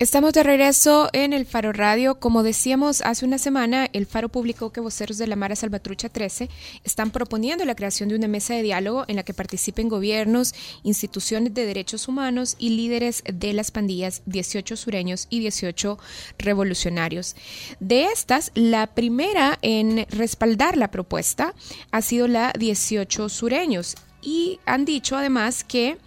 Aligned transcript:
Estamos 0.00 0.32
de 0.32 0.42
regreso 0.42 1.08
en 1.12 1.32
el 1.32 1.46
Faro 1.46 1.72
Radio. 1.72 2.16
Como 2.16 2.42
decíamos 2.42 3.00
hace 3.02 3.24
una 3.24 3.38
semana, 3.38 3.88
el 3.92 4.06
Faro 4.06 4.28
publicó 4.28 4.72
que 4.72 4.80
voceros 4.80 5.18
de 5.18 5.28
la 5.28 5.36
Mara 5.36 5.54
Salvatrucha 5.54 6.08
13 6.08 6.50
están 6.82 7.12
proponiendo 7.12 7.64
la 7.64 7.76
creación 7.76 8.08
de 8.08 8.16
una 8.16 8.26
mesa 8.26 8.54
de 8.54 8.64
diálogo 8.64 9.04
en 9.06 9.14
la 9.14 9.22
que 9.22 9.34
participen 9.34 9.88
gobiernos, 9.88 10.52
instituciones 10.82 11.54
de 11.54 11.64
derechos 11.64 12.08
humanos 12.08 12.56
y 12.58 12.70
líderes 12.70 13.22
de 13.32 13.52
las 13.52 13.70
pandillas 13.70 14.22
18 14.26 14.76
sureños 14.76 15.28
y 15.30 15.38
18 15.38 15.96
revolucionarios. 16.38 17.36
De 17.78 18.06
estas, 18.06 18.50
la 18.56 18.88
primera 18.88 19.60
en 19.62 20.06
respaldar 20.10 20.76
la 20.76 20.90
propuesta 20.90 21.54
ha 21.92 22.02
sido 22.02 22.26
la 22.26 22.52
18 22.58 23.28
sureños 23.28 23.94
y 24.22 24.58
han 24.66 24.84
dicho 24.84 25.16
además 25.16 25.62
que 25.62 25.98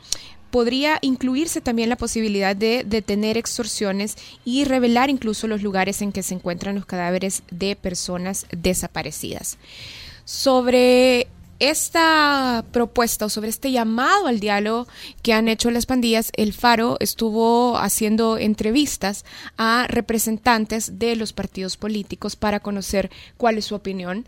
podría 0.58 0.98
incluirse 1.04 1.62
también 1.62 1.88
la 1.88 1.98
posibilidad 1.98 2.56
de 2.56 2.84
detener 2.84 3.38
extorsiones 3.38 4.18
y 4.44 4.64
revelar 4.64 5.12
incluso 5.12 5.46
los 5.46 5.62
lugares 5.62 6.02
en 6.02 6.12
que 6.12 6.24
se 6.24 6.34
encuentran 6.34 6.74
los 6.74 6.88
cadáveres 6.88 7.44
de 7.52 7.76
personas 7.76 8.48
desaparecidas. 8.50 9.60
Sobre 10.26 11.28
esta 11.60 12.66
propuesta 12.72 13.26
o 13.26 13.30
sobre 13.30 13.50
este 13.50 13.72
llamado 13.72 14.26
al 14.26 14.40
diálogo 14.40 14.88
que 15.22 15.34
han 15.34 15.48
hecho 15.48 15.70
las 15.70 15.86
pandillas, 15.86 16.32
el 16.36 16.54
Faro 16.54 16.98
estuvo 17.02 17.78
haciendo 17.78 18.40
entrevistas 18.40 19.26
a 19.60 19.86
representantes 19.88 20.98
de 20.98 21.16
los 21.16 21.34
partidos 21.34 21.78
políticos 21.78 22.36
para 22.36 22.62
conocer 22.62 23.12
cuál 23.38 23.60
es 23.60 23.66
su 23.66 23.76
opinión 23.76 24.26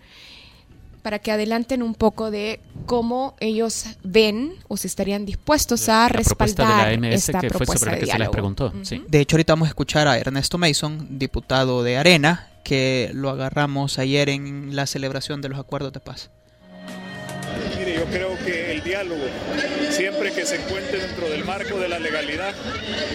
para 1.02 1.20
que 1.20 1.32
adelanten 1.32 1.82
un 1.82 1.96
poco 1.96 2.32
de 2.32 2.60
cómo 2.86 3.36
ellos 3.40 3.86
ven 4.04 4.54
o 4.68 4.78
si 4.78 4.88
estarían 4.88 5.26
dispuestos 5.26 5.90
a 5.90 6.10
respaldar 6.10 6.90
de 6.90 6.98
la 6.98 7.10
esta 7.10 7.40
que 7.40 7.50
propuesta 7.50 7.74
fue 7.74 7.78
sobre 7.78 8.00
que 8.00 8.12
se 8.12 8.20
les 8.20 8.30
preguntó. 8.30 8.74
De 9.08 9.20
hecho, 9.20 9.36
ahorita 9.36 9.54
vamos 9.54 9.68
a 9.68 9.70
escuchar 9.70 10.08
a 10.08 10.18
Ernesto 10.18 10.58
Mason, 10.58 11.20
diputado 11.20 11.84
de 11.84 11.98
Arena, 11.98 12.48
que 12.64 13.12
lo 13.14 13.30
agarramos 13.30 14.00
ayer 14.00 14.30
en 14.30 14.76
la 14.76 14.86
celebración 14.86 15.42
de 15.42 15.50
los 15.50 15.60
acuerdos 15.60 15.94
de 15.94 16.00
paz. 16.00 16.30
Yo 18.00 18.06
creo 18.06 18.38
que 18.46 18.72
el 18.72 18.82
diálogo, 18.82 19.26
siempre 19.90 20.32
que 20.32 20.46
se 20.46 20.56
encuentre 20.56 21.00
dentro 21.00 21.28
del 21.30 21.44
marco 21.44 21.78
de 21.78 21.90
la 21.90 22.00
legalidad 22.00 22.54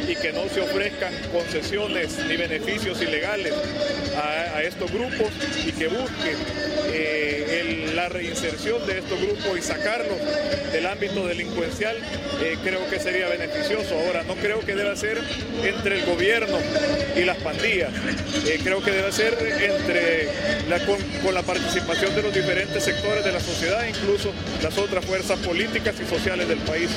y 0.07 0.15
que 0.15 0.31
no 0.31 0.47
se 0.51 0.61
ofrezcan 0.61 1.15
concesiones 1.33 2.19
ni 2.29 2.37
beneficios 2.37 3.01
ilegales 3.01 3.55
a, 4.15 4.63
estos 4.63 4.91
grupos 4.93 5.29
y 5.67 5.73
que 5.73 5.89
busque 5.89 6.35
eh, 6.93 7.93
la 7.95 8.09
reinserción 8.09 8.87
de 8.87 8.99
estos 8.99 9.21
grupos 9.21 9.59
y 9.59 9.63
sacarlos 9.63 10.19
del 10.73 10.87
ámbito 10.87 11.27
delincuencial, 11.27 11.97
eh, 12.43 12.57
creo 12.63 12.89
que 12.89 12.99
sería 12.99 13.29
beneficioso. 13.29 13.95
Ahora, 13.95 14.23
no 14.23 14.35
creo 14.35 14.61
que 14.61 14.75
deba 14.75 14.95
ser 14.97 15.19
entre 15.63 16.01
el 16.01 16.07
gobierno 16.07 16.59
y 17.17 17.25
las 17.25 17.37
pandillas, 17.39 17.91
eh, 18.47 18.61
creo 18.63 18.83
que 18.83 18.91
debe 18.91 19.13
ser 19.13 19.35
entre 19.35 20.29
con, 20.87 21.01
con 21.23 21.35
la 21.35 21.43
participación 21.43 22.15
de 22.15 22.23
los 22.23 22.35
diferentes 22.35 22.83
sectores 22.83 23.25
de 23.25 23.33
la 23.33 23.41
sociedad, 23.41 23.85
incluso 23.87 24.33
las 24.75 24.85
otras 24.85 25.05
fuerzas 25.05 25.39
políticas 25.41 25.95
y 26.01 26.05
sociales 26.05 26.49
del 26.49 26.59
país. 26.59 26.91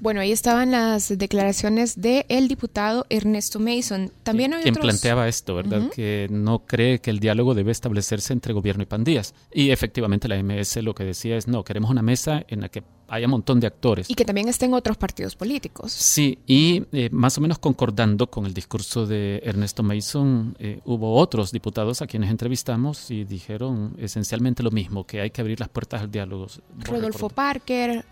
Bueno, 0.00 0.20
ahí 0.20 0.32
estaban 0.32 0.70
las 0.70 1.16
declaraciones 1.16 2.00
del 2.00 2.26
el 2.28 2.46
diputado 2.46 3.06
Ernesto 3.08 3.58
Mason. 3.58 4.10
También 4.22 4.52
hay 4.52 4.62
Quien 4.62 4.74
planteaba 4.74 5.28
esto, 5.28 5.54
¿verdad? 5.54 5.88
Que 5.94 6.26
no 6.30 6.66
cree 6.66 7.00
que 7.00 7.10
el 7.10 7.20
diálogo 7.20 7.54
debe 7.54 7.72
establecerse 7.72 8.34
entre 8.34 8.52
gobierno 8.52 8.82
y 8.82 8.86
pandillas. 8.86 9.34
Y 9.50 9.70
efectivamente 9.70 10.28
la 10.28 10.42
MS 10.42 10.76
lo 10.82 10.94
que 10.94 11.04
decía 11.04 11.36
es, 11.36 11.48
no, 11.48 11.64
queremos 11.64 11.90
una 11.90 12.02
mesa 12.02 12.44
en 12.48 12.60
la 12.60 12.68
que 12.68 12.82
haya 13.14 13.26
un 13.26 13.32
montón 13.32 13.60
de 13.60 13.66
actores. 13.66 14.10
Y 14.10 14.14
que 14.14 14.24
también 14.24 14.48
estén 14.48 14.74
otros 14.74 14.96
partidos 14.96 15.36
políticos. 15.36 15.92
Sí, 15.92 16.38
y 16.46 16.84
eh, 16.92 17.08
más 17.12 17.38
o 17.38 17.40
menos 17.40 17.58
concordando 17.58 18.28
con 18.28 18.46
el 18.46 18.54
discurso 18.54 19.06
de 19.06 19.40
Ernesto 19.44 19.82
Mason, 19.82 20.56
eh, 20.58 20.80
hubo 20.84 21.14
otros 21.16 21.52
diputados 21.52 22.02
a 22.02 22.06
quienes 22.06 22.30
entrevistamos 22.30 23.10
y 23.10 23.24
dijeron 23.24 23.96
esencialmente 23.98 24.62
lo 24.62 24.70
mismo, 24.70 25.04
que 25.04 25.20
hay 25.20 25.30
que 25.30 25.40
abrir 25.40 25.60
las 25.60 25.68
puertas 25.68 26.02
al 26.02 26.10
diálogo. 26.10 26.46
Rodolfo 26.78 27.28
Parker, 27.28 28.04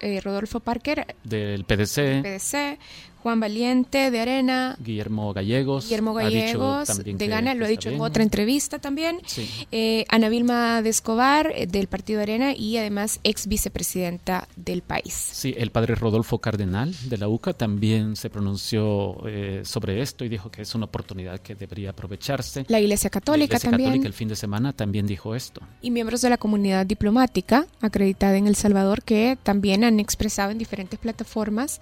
eh, 0.00 0.20
Rodolfo 0.20 0.60
Parker. 0.60 1.16
Del 1.24 1.64
PDC. 1.64 2.22
PDC. 2.22 2.78
Juan 3.24 3.40
Valiente 3.40 4.10
de 4.10 4.20
Arena. 4.20 4.76
Guillermo 4.78 5.32
Gallegos. 5.32 5.84
Guillermo 5.84 6.12
Gallegos 6.12 6.88
de 7.02 7.26
Gana, 7.26 7.54
lo 7.54 7.64
ha 7.64 7.68
dicho 7.68 7.88
en 7.88 7.98
otra 7.98 8.22
entrevista 8.22 8.78
también. 8.78 9.22
Eh, 9.72 10.04
Ana 10.10 10.28
Vilma 10.28 10.82
de 10.82 10.90
Escobar 10.90 11.50
eh, 11.56 11.66
del 11.66 11.86
Partido 11.86 12.20
Arena 12.20 12.54
y 12.54 12.76
además 12.76 13.20
ex 13.24 13.46
vicepresidenta 13.46 14.46
del 14.56 14.82
país. 14.82 15.14
Sí, 15.14 15.54
el 15.56 15.70
padre 15.70 15.94
Rodolfo 15.94 16.38
Cardenal 16.38 16.94
de 17.08 17.16
la 17.16 17.28
UCA 17.28 17.54
también 17.54 18.14
se 18.14 18.28
pronunció 18.28 19.16
eh, 19.26 19.62
sobre 19.64 20.02
esto 20.02 20.26
y 20.26 20.28
dijo 20.28 20.50
que 20.50 20.60
es 20.60 20.74
una 20.74 20.84
oportunidad 20.84 21.40
que 21.40 21.54
debería 21.54 21.90
aprovecharse. 21.90 22.66
La 22.68 22.78
Iglesia 22.78 23.08
Católica 23.08 23.38
la 23.38 23.44
Iglesia 23.46 23.70
también. 23.70 23.88
Católica 23.88 24.06
el 24.06 24.12
fin 24.12 24.28
de 24.28 24.36
semana 24.36 24.74
también 24.74 25.06
dijo 25.06 25.34
esto. 25.34 25.62
Y 25.80 25.90
miembros 25.90 26.20
de 26.20 26.28
la 26.28 26.36
comunidad 26.36 26.84
diplomática 26.84 27.66
acreditada 27.80 28.36
en 28.36 28.48
El 28.48 28.54
Salvador 28.54 29.02
que 29.02 29.38
también 29.42 29.82
han 29.82 29.98
expresado 29.98 30.50
en 30.50 30.58
diferentes 30.58 30.98
plataformas 30.98 31.80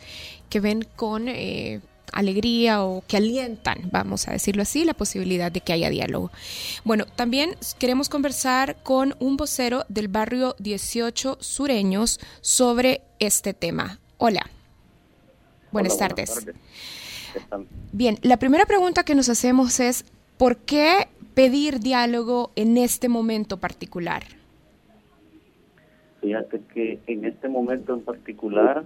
que 0.53 0.61
ven 0.61 0.87
con 0.97 1.32
eh, 1.35 1.81
alegría 2.13 2.85
o 2.85 3.03
que 3.07 3.17
alientan, 3.17 3.79
vamos 3.91 4.29
a 4.29 4.33
decirlo 4.33 4.63
así, 4.63 4.85
la 4.85 4.95
posibilidad 4.95 5.51
de 5.51 5.61
que 5.61 5.73
haya 5.73 5.91
diálogo. 5.91 6.31
Bueno, 6.85 7.07
también 7.07 7.55
queremos 7.79 8.09
conversar 8.09 8.77
con 8.83 9.15
un 9.19 9.37
vocero 9.37 9.85
del 9.89 10.09
barrio 10.09 10.55
18 10.59 11.39
Sureños 11.41 12.21
sobre 12.41 13.01
este 13.19 13.55
tema. 13.55 13.99
Hola. 14.19 14.47
Buenas, 15.73 15.97
tardes. 15.97 16.47
Bien, 17.93 18.19
la 18.23 18.37
primera 18.37 18.67
pregunta 18.67 19.05
que 19.05 19.15
nos 19.15 19.31
hacemos 19.31 19.81
es, 19.81 20.05
¿por 20.37 20.59
qué 20.59 21.09
pedir 21.35 21.81
diálogo 21.81 22.53
en 22.57 22.77
este 22.77 23.09
momento 23.09 23.57
particular? 23.57 24.23
Fíjate 26.21 26.61
que 26.73 27.01
en 27.07 27.25
este 27.25 27.49
momento 27.49 27.95
en 27.95 28.03
particular 28.03 28.85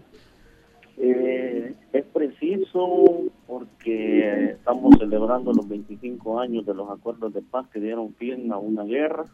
eh, 0.98 1.74
es 1.92 2.04
preciso 2.06 3.24
porque 3.46 4.50
estamos 4.52 4.94
celebrando 4.98 5.52
los 5.52 5.68
25 5.68 6.40
años 6.40 6.64
de 6.64 6.74
los 6.74 6.90
acuerdos 6.90 7.34
de 7.34 7.42
paz 7.42 7.68
que 7.68 7.80
dieron 7.80 8.14
fin 8.14 8.50
a 8.52 8.58
una 8.58 8.84
guerra. 8.84 9.24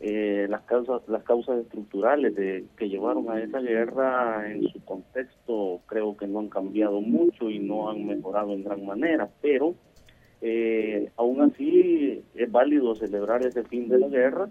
Eh, 0.00 0.46
las 0.48 0.62
causas 0.62 1.02
las 1.08 1.24
causas 1.24 1.58
estructurales 1.58 2.32
de 2.36 2.66
que 2.76 2.88
llevaron 2.88 3.28
a 3.30 3.40
esa 3.42 3.58
guerra 3.58 4.48
en 4.48 4.68
su 4.68 4.84
contexto 4.84 5.80
creo 5.86 6.16
que 6.16 6.28
no 6.28 6.38
han 6.38 6.48
cambiado 6.48 7.00
mucho 7.00 7.50
y 7.50 7.58
no 7.58 7.90
han 7.90 8.06
mejorado 8.06 8.52
en 8.52 8.62
gran 8.62 8.86
manera 8.86 9.28
pero 9.42 9.74
eh, 10.40 11.10
aún 11.16 11.40
así 11.40 12.22
es 12.36 12.52
válido 12.52 12.94
celebrar 12.94 13.44
ese 13.44 13.64
fin 13.64 13.88
de 13.88 13.98
la 13.98 14.06
guerra 14.06 14.48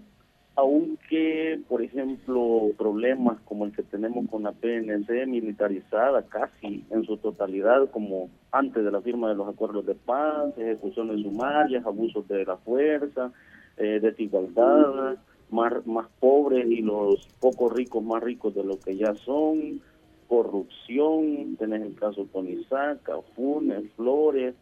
aunque, 0.57 1.59
por 1.69 1.83
ejemplo, 1.83 2.71
problemas 2.79 3.39
como 3.45 3.65
el 3.65 3.73
que 3.73 3.83
tenemos 3.83 4.27
con 4.27 4.41
la 4.41 4.53
PNC 4.53 5.27
militarizada 5.27 6.23
casi 6.23 6.83
en 6.89 7.05
su 7.05 7.17
totalidad, 7.17 7.91
como 7.91 8.31
antes 8.51 8.83
de 8.83 8.91
la 8.91 8.99
firma 9.01 9.29
de 9.29 9.35
los 9.35 9.47
acuerdos 9.47 9.85
de 9.85 9.93
paz, 9.93 10.57
ejecuciones 10.57 11.21
sumarias, 11.21 11.85
abusos 11.85 12.27
de 12.27 12.43
la 12.43 12.57
fuerza, 12.57 13.31
eh, 13.77 13.99
desigualdad, 14.01 15.17
más, 15.51 15.85
más 15.85 16.07
pobres 16.19 16.65
y 16.67 16.81
los 16.81 17.27
pocos 17.39 17.71
ricos 17.71 18.03
más 18.03 18.23
ricos 18.23 18.55
de 18.55 18.63
lo 18.63 18.79
que 18.79 18.97
ya 18.97 19.13
son, 19.13 19.79
corrupción, 20.27 21.55
tenés 21.57 21.83
el 21.83 21.93
caso 21.93 22.25
Tonizaca, 22.33 23.13
Funes, 23.35 23.91
Flores, 23.95 24.55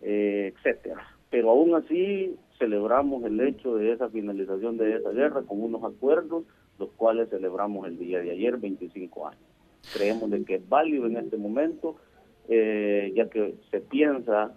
eh, 0.00 0.54
etcétera. 0.56 1.13
Pero 1.34 1.50
aún 1.50 1.74
así 1.74 2.36
celebramos 2.60 3.24
el 3.24 3.40
hecho 3.40 3.74
de 3.74 3.90
esa 3.90 4.08
finalización 4.08 4.76
de 4.76 4.98
esa 4.98 5.10
guerra 5.10 5.42
con 5.42 5.60
unos 5.60 5.82
acuerdos, 5.82 6.44
los 6.78 6.90
cuales 6.90 7.28
celebramos 7.28 7.88
el 7.88 7.98
día 7.98 8.20
de 8.20 8.30
ayer, 8.30 8.56
25 8.56 9.26
años. 9.26 9.42
Creemos 9.92 10.30
de 10.30 10.44
que 10.44 10.54
es 10.54 10.68
válido 10.68 11.06
en 11.06 11.16
este 11.16 11.36
momento, 11.36 11.96
eh, 12.48 13.12
ya 13.16 13.28
que 13.28 13.56
se 13.72 13.80
piensa 13.80 14.52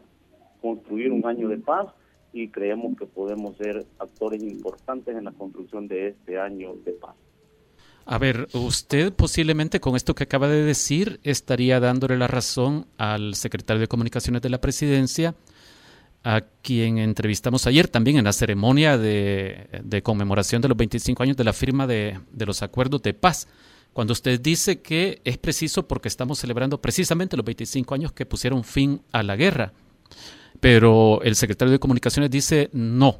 construir 0.61 1.11
un 1.11 1.25
año 1.25 1.49
de 1.49 1.57
paz 1.57 1.87
y 2.31 2.49
creemos 2.49 2.95
que 2.95 3.07
podemos 3.07 3.57
ser 3.57 3.83
actores 3.97 4.43
importantes 4.43 5.17
en 5.17 5.25
la 5.25 5.31
construcción 5.31 5.87
de 5.87 6.09
este 6.09 6.39
año 6.39 6.75
de 6.85 6.91
paz. 6.91 7.15
A 8.05 8.19
ver, 8.19 8.47
usted 8.53 9.11
posiblemente 9.13 9.79
con 9.79 9.95
esto 9.95 10.13
que 10.13 10.25
acaba 10.25 10.47
de 10.47 10.63
decir 10.63 11.19
estaría 11.23 11.79
dándole 11.79 12.19
la 12.19 12.27
razón 12.27 12.85
al 12.99 13.33
secretario 13.33 13.81
de 13.81 13.87
Comunicaciones 13.87 14.43
de 14.43 14.49
la 14.51 14.61
Presidencia, 14.61 15.33
a 16.23 16.41
quien 16.61 16.97
entrevistamos 16.97 17.67
ayer 17.67 17.87
también 17.87 18.17
en 18.17 18.25
la 18.25 18.33
ceremonia 18.33 18.97
de, 18.97 20.01
conmemoración 20.03 20.61
de 20.61 20.67
los 20.67 20.77
25 20.77 21.23
años 21.23 21.37
de 21.37 21.43
la 21.43 21.53
firma 21.53 21.87
de, 21.87 22.19
los 22.37 22.61
acuerdos 22.61 23.01
de 23.01 23.13
paz, 23.13 23.47
cuando 23.93 24.13
usted 24.13 24.39
dice 24.39 24.81
que 24.81 25.21
es 25.23 25.37
preciso 25.37 25.87
porque 25.87 26.07
estamos 26.07 26.39
celebrando 26.39 26.81
precisamente 26.81 27.37
los 27.37 27.45
25 27.45 27.95
años 27.95 28.11
que 28.11 28.25
pusieron 28.25 28.63
fin 28.63 29.01
a 29.11 29.23
la 29.23 29.35
guerra. 29.35 29.73
Pero 30.59 31.21
el 31.23 31.35
secretario 31.35 31.71
de 31.71 31.79
Comunicaciones 31.79 32.29
dice 32.29 32.69
no, 32.73 33.19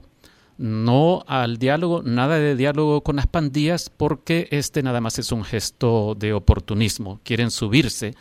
no 0.58 1.24
al 1.28 1.58
diálogo, 1.58 2.02
nada 2.04 2.38
de 2.38 2.56
diálogo 2.56 3.02
con 3.02 3.16
las 3.16 3.28
pandillas, 3.28 3.90
porque 3.90 4.48
este 4.52 4.84
nada 4.84 5.02
más 5.02 5.20
es 5.20 5.32
un 5.32 5.44
gesto 5.44 6.16
de 6.16 6.34
oportunismo. 6.34 7.22
Quieren 7.24 7.52
subirse 7.52 8.16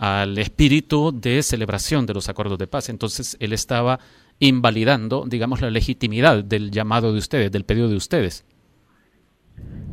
al 0.00 0.38
espíritu 0.38 1.12
de 1.12 1.42
celebración 1.42 2.06
de 2.06 2.14
los 2.14 2.30
acuerdos 2.30 2.58
de 2.58 2.66
paz. 2.66 2.88
Entonces 2.88 3.36
él 3.38 3.52
estaba 3.52 4.00
invalidando, 4.38 5.26
digamos, 5.26 5.60
la 5.60 5.68
legitimidad 5.68 6.42
del 6.42 6.70
llamado 6.70 7.12
de 7.12 7.18
ustedes, 7.18 7.52
del 7.52 7.64
pedido 7.64 7.86
de 7.86 7.96
ustedes. 7.96 8.46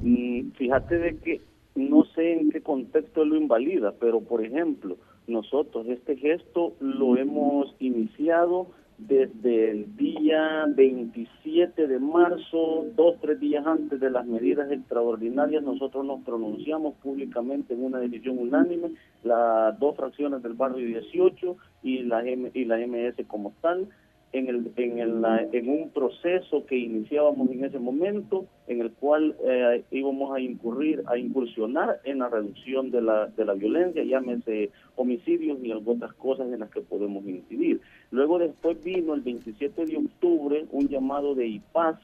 Mm, 0.02 0.52
fíjate 0.52 0.98
de 0.98 1.18
que 1.18 1.42
no 1.76 2.06
sé 2.16 2.40
en 2.40 2.52
qué 2.52 2.62
contexto 2.62 3.26
lo 3.26 3.36
invalida, 3.36 3.96
pero 4.00 4.22
por 4.22 4.46
ejemplo, 4.46 4.96
nosotros 5.28 5.86
este 5.90 6.16
gesto 6.16 6.74
lo 6.80 7.18
hemos 7.18 7.76
iniciado 7.80 8.68
desde 8.98 9.72
el 9.72 9.96
día 9.96 10.66
27 10.68 11.88
de 11.88 12.00
marzo, 12.00 12.86
dos, 12.96 13.16
tres 13.22 13.40
días 13.40 13.66
antes 13.66 14.00
de 14.00 14.10
las 14.10 14.26
medidas 14.26 14.72
extraordinarias, 14.72 15.64
nosotros 15.64 16.04
nos 16.04 16.24
pronunciamos 16.24 16.96
públicamente 16.96 17.76
en 17.76 17.84
una 17.84 18.00
decisión 18.00 18.40
unánime, 18.40 18.92
las 19.24 19.78
dos 19.80 19.96
fracciones 19.96 20.42
del 20.42 20.54
barrio 20.54 20.86
18 20.86 21.58
y 21.84 22.00
la, 22.04 22.28
y 22.28 22.66
la 22.66 22.78
MS 22.78 23.26
como 23.28 23.54
tal, 23.62 23.88
en, 24.34 24.50
el, 24.50 24.72
en, 24.76 25.00
el, 25.00 25.24
en 25.54 25.70
un 25.70 25.90
proceso 25.92 26.66
que 26.66 26.78
iniciábamos 26.78 27.50
en 27.50 27.64
ese 27.64 27.80
momento, 27.80 28.46
en 28.68 28.82
el 28.82 28.92
cual 28.92 29.36
eh, 29.46 29.84
íbamos 29.92 30.36
a 30.36 30.40
incurrir, 30.40 31.04
a 31.08 31.18
incursionar 31.18 32.02
en 32.04 32.20
la 32.20 32.30
reducción 32.30 32.92
de 32.92 33.02
la, 33.02 33.28
de 33.28 33.46
la 33.46 33.54
violencia, 33.54 34.04
llámese 34.04 34.72
homicidios 34.96 35.60
y 35.64 35.72
algunas 35.72 36.14
cosas 36.14 36.52
en 36.52 36.60
las 36.60 36.70
que 36.70 36.82
podemos 36.82 37.26
incidir. 37.26 37.82
Luego 38.12 38.40
después 38.40 38.84
vino 38.84 39.14
el 39.14 39.22
27 39.22 39.86
de 39.86 39.98
octubre 39.98 40.66
un 40.72 40.88
llamado 40.88 41.34
de 41.34 41.48
IPAS 41.48 41.98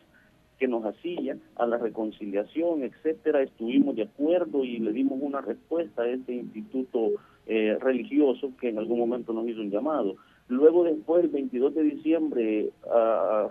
que 0.59 0.67
nos 0.67 0.85
hacía 0.85 1.37
a 1.55 1.65
la 1.65 1.77
reconciliación, 1.77 2.83
etcétera, 2.83 3.41
estuvimos 3.41 3.95
de 3.95 4.03
acuerdo 4.03 4.63
y 4.63 4.79
le 4.79 4.93
dimos 4.93 5.19
una 5.21 5.41
respuesta 5.41 6.03
a 6.03 6.07
este 6.07 6.35
instituto 6.35 7.11
eh, 7.45 7.77
religioso 7.81 8.53
que 8.61 8.69
en 8.69 8.77
algún 8.77 8.99
momento 8.99 9.33
nos 9.33 9.47
hizo 9.47 9.59
un 9.59 9.71
llamado. 9.71 10.15
Luego 10.49 10.83
después, 10.83 11.23
el 11.23 11.29
22 11.29 11.73
de 11.73 11.83
diciembre, 11.83 12.69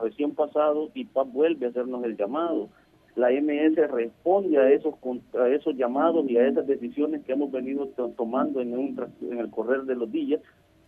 recién 0.00 0.34
pasado, 0.34 0.90
IPAP 0.94 1.32
vuelve 1.32 1.66
a 1.66 1.68
hacernos 1.70 2.04
el 2.04 2.16
llamado. 2.16 2.68
La 3.16 3.30
MS 3.30 3.76
responde 3.90 4.58
a 4.58 4.70
esos, 4.70 4.94
a 5.38 5.48
esos 5.48 5.76
llamados 5.76 6.28
y 6.28 6.36
a 6.36 6.46
esas 6.46 6.66
decisiones 6.66 7.22
que 7.24 7.32
hemos 7.32 7.50
venido 7.50 7.86
tomando 8.16 8.60
en, 8.60 8.76
un, 8.76 8.98
en 9.20 9.38
el 9.38 9.50
correr 9.50 9.82
de 9.82 9.96
los 9.96 10.10
días 10.10 10.40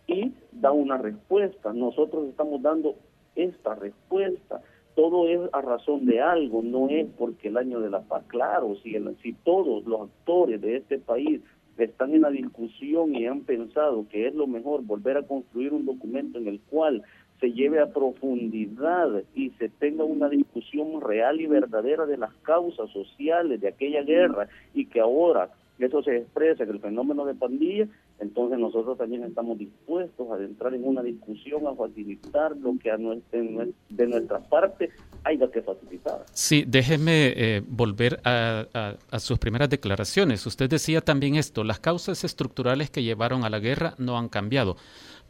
y 0.07 0.31
da 0.51 0.71
una 0.71 0.97
respuesta. 0.97 1.73
Nosotros 1.73 2.27
estamos 2.29 2.61
dando 2.61 2.95
esta 3.35 3.75
respuesta. 3.75 4.61
Todo 4.95 5.27
es 5.27 5.41
a 5.51 5.61
razón 5.61 6.05
de 6.05 6.21
algo, 6.21 6.61
no 6.63 6.87
es 6.89 7.05
porque 7.17 7.49
el 7.49 7.57
año 7.57 7.81
de 7.81 7.89
la 7.89 8.01
paz, 8.01 8.23
claro, 8.27 8.75
si, 8.81 8.95
si 9.21 9.33
todos 9.33 9.85
los 9.85 10.01
actores 10.09 10.61
de 10.61 10.77
este 10.77 10.99
país 10.99 11.41
están 11.83 12.13
en 12.13 12.21
la 12.21 12.29
discusión 12.29 13.13
y 13.15 13.25
han 13.25 13.41
pensado 13.41 14.07
que 14.09 14.27
es 14.27 14.35
lo 14.35 14.47
mejor 14.47 14.83
volver 14.83 15.17
a 15.17 15.23
construir 15.23 15.73
un 15.73 15.85
documento 15.85 16.37
en 16.37 16.47
el 16.47 16.59
cual 16.61 17.03
se 17.39 17.51
lleve 17.51 17.81
a 17.81 17.91
profundidad 17.91 19.23
y 19.33 19.49
se 19.51 19.69
tenga 19.69 20.05
una 20.05 20.29
discusión 20.29 21.01
real 21.01 21.41
y 21.41 21.47
verdadera 21.47 22.05
de 22.05 22.17
las 22.17 22.33
causas 22.43 22.89
sociales 22.91 23.59
de 23.59 23.67
aquella 23.67 24.03
guerra 24.03 24.47
y 24.73 24.85
que 24.85 25.01
ahora 25.01 25.49
eso 25.79 26.01
se 26.03 26.17
expresa 26.17 26.63
en 26.63 26.69
el 26.69 26.79
fenómeno 26.79 27.25
de 27.25 27.35
pandilla, 27.35 27.87
entonces 28.19 28.57
nosotros 28.57 28.97
también 28.97 29.23
estamos 29.23 29.57
dispuestos 29.57 30.27
a 30.31 30.41
entrar 30.41 30.73
en 30.73 30.85
una 30.85 31.03
discusión, 31.03 31.67
a 31.67 31.75
facilitar 31.75 32.55
lo 32.57 32.77
que 32.79 32.89
a 32.89 32.97
de 32.97 34.07
nuestra 34.07 34.39
parte 34.39 34.89
haya 35.23 35.51
que 35.51 35.61
facilitar. 35.61 36.25
Sí, 36.31 36.63
déjeme 36.65 37.33
eh, 37.35 37.61
volver 37.67 38.21
a, 38.23 38.95
sus 39.19 39.37
primeras 39.37 39.69
declaraciones. 39.69 40.45
Usted 40.45 40.69
decía 40.69 41.01
también 41.01 41.35
esto, 41.35 41.63
las 41.63 41.79
causas 41.79 42.23
estructurales 42.23 42.89
que 42.89 43.03
llevaron 43.03 43.43
a 43.43 43.49
la 43.49 43.59
guerra 43.59 43.95
no 43.97 44.17
han 44.17 44.29
cambiado. 44.29 44.77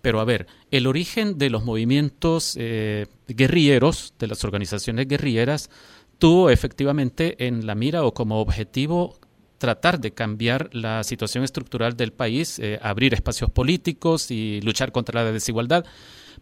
Pero 0.02 0.20
a 0.20 0.26
ver, 0.26 0.46
el 0.70 0.86
origen 0.86 1.40
de 1.40 1.50
los 1.50 1.66
movimientos 1.66 2.56
eh, 2.60 3.08
guerrilleros, 3.28 4.14
de 4.20 4.28
las 4.28 4.44
organizaciones 4.44 5.08
guerrilleras, 5.08 5.72
tuvo 6.20 6.52
efectivamente 6.52 7.48
en 7.48 7.66
la 7.66 7.74
mira 7.74 8.04
o 8.06 8.14
como 8.14 8.40
objetivo 8.40 9.16
tratar 9.58 10.00
de 10.00 10.12
cambiar 10.12 10.70
la 10.74 11.04
situación 11.04 11.44
estructural 11.44 11.96
del 11.96 12.12
país, 12.12 12.60
eh, 12.60 12.80
abrir 12.82 13.14
espacios 13.14 13.50
políticos 13.50 14.32
y 14.32 14.62
luchar 14.62 14.92
contra 14.92 15.24
la 15.24 15.32
desigualdad. 15.32 15.86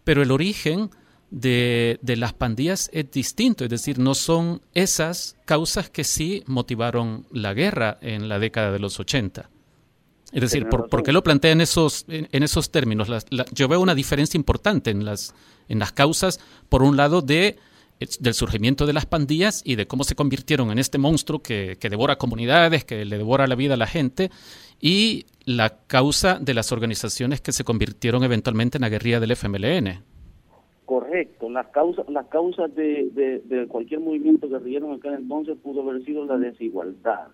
Pero 0.04 0.22
el 0.22 0.30
origen 0.30 0.90
de, 1.30 1.98
las 2.02 2.32
pandillas 2.32 2.90
es 2.92 3.10
distinto, 3.10 3.64
es 3.64 3.70
decir, 3.70 3.98
no 3.98 4.14
son 4.14 4.62
esas 4.72 5.36
causas 5.44 5.90
que 5.90 6.04
sí 6.04 6.44
motivaron 6.46 7.26
la 7.32 7.54
guerra 7.54 7.98
en 8.00 8.28
la 8.28 8.38
década 8.38 8.70
de 8.70 8.78
los 8.78 9.00
80. 9.00 9.50
Es 10.32 10.40
decir, 10.40 10.68
¿por, 10.68 11.02
qué 11.02 11.12
lo 11.12 11.22
plantea 11.22 11.52
en 11.52 11.60
esos, 11.60 12.06
en, 12.08 12.42
esos 12.42 12.70
términos? 12.72 13.08
yo 13.52 13.68
veo 13.68 13.80
una 13.80 13.94
diferencia 13.94 14.36
importante 14.36 14.90
en 14.90 15.04
las, 15.04 15.32
en 15.68 15.78
las 15.78 15.92
causas, 15.92 16.40
por 16.68 16.82
un 16.82 16.96
lado, 16.96 17.22
de, 17.22 17.56
del 18.20 18.34
surgimiento 18.34 18.86
de 18.86 18.92
las 18.92 19.06
pandillas 19.06 19.62
y 19.64 19.76
de 19.76 19.86
cómo 19.86 20.04
se 20.04 20.14
convirtieron 20.14 20.70
en 20.70 20.78
este 20.78 20.98
monstruo 20.98 21.40
que, 21.40 21.76
que 21.80 21.88
devora 21.88 22.16
comunidades, 22.16 22.84
que 22.84 23.04
le 23.04 23.18
devora 23.18 23.46
la 23.46 23.54
vida 23.54 23.74
a 23.74 23.78
la 23.78 23.86
gente, 23.86 24.30
y 24.80 25.26
la 25.46 25.78
causa 25.86 26.38
de 26.38 26.54
las 26.54 26.72
organizaciones 26.72 27.40
que 27.40 27.52
se 27.52 27.64
convirtieron 27.64 28.24
eventualmente 28.24 28.78
en 28.78 28.82
la 28.82 28.88
guerrilla 28.88 29.20
del 29.20 29.32
FMLN. 29.32 30.02
Correcto, 30.84 31.48
las 31.48 31.68
causas, 31.68 32.06
las 32.10 32.26
causas 32.26 32.74
de, 32.74 33.10
de, 33.44 33.66
cualquier 33.68 34.00
movimiento 34.00 34.48
guerrillero 34.48 34.86
en 34.86 34.98
aquel 34.98 35.14
entonces 35.14 35.56
pudo 35.62 35.80
haber 35.82 36.04
sido 36.04 36.26
la 36.26 36.36
desigualdad. 36.36 37.28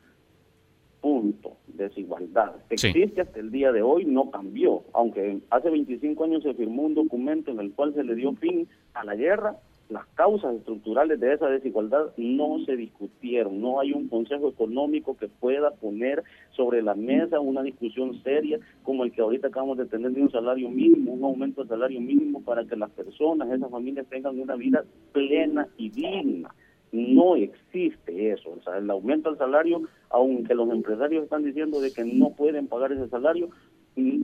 Punto, 1.01 1.57
desigualdad. 1.67 2.53
Existe 2.69 3.23
hasta 3.23 3.41
el 3.41 3.51
día 3.51 3.73
de 3.73 3.83
hoy, 3.83 4.05
no 4.05 4.31
cambió, 4.31 4.85
aunque 4.93 5.41
hace 5.51 5.71
25 5.71 6.25
años 6.25 6.43
se 6.43 6.55
firmó 6.55 6.83
un 6.83 6.95
documento 6.95 7.51
en 7.51 7.59
el 7.59 7.73
cual 7.73 7.95
se 7.95 8.05
le 8.05 8.15
dio 8.15 8.33
fin 8.35 8.69
a 8.95 9.05
la 9.05 9.17
guerra, 9.17 9.57
las 9.91 10.07
causas 10.15 10.55
estructurales 10.57 11.19
de 11.19 11.35
esa 11.35 11.49
desigualdad 11.49 12.13
no 12.17 12.59
se 12.65 12.77
discutieron, 12.77 13.61
no 13.61 13.81
hay 13.81 13.93
un 13.93 14.09
consejo 14.09 14.49
económico 14.49 15.17
que 15.17 15.29
pueda 15.29 15.73
poner 15.73 16.23
sobre 16.51 16.83
la 16.83 16.95
mesa 16.95 17.41
una 17.41 17.63
discusión 17.63 18.23
seria 18.23 18.59
como 18.83 19.05
el 19.05 19.13
que 19.13 19.21
ahorita 19.21 19.49
acabamos 19.49 19.79
de 19.79 19.87
tener 19.87 20.13
de 20.13 20.23
un 20.23 20.31
salario 20.31 20.71
mínimo, 20.71 21.13
un 21.13 21.25
aumento 21.25 21.63
del 21.63 21.69
salario 21.69 22.01
mínimo 22.01 22.43
para 22.43 22.65
que 22.65 22.77
las 22.77 22.91
personas, 22.91 23.51
esas 23.51 23.71
familias 23.71 24.07
tengan 24.09 24.39
una 24.39 24.55
vida 24.55 24.85
plena 25.13 25.67
y 25.77 25.91
digna. 25.91 26.55
No 26.93 27.37
existe 27.37 28.33
eso, 28.33 28.51
o 28.51 28.63
sea, 28.63 28.79
el 28.79 28.91
aumento 28.91 29.31
del 29.31 29.39
salario, 29.39 29.83
aunque 30.09 30.55
los 30.55 30.71
empresarios 30.71 31.23
están 31.25 31.45
diciendo 31.45 31.81
de 31.81 31.93
que 31.93 32.05
no 32.05 32.31
pueden 32.31 32.67
pagar 32.67 32.93
ese 32.93 33.09
salario, 33.09 33.49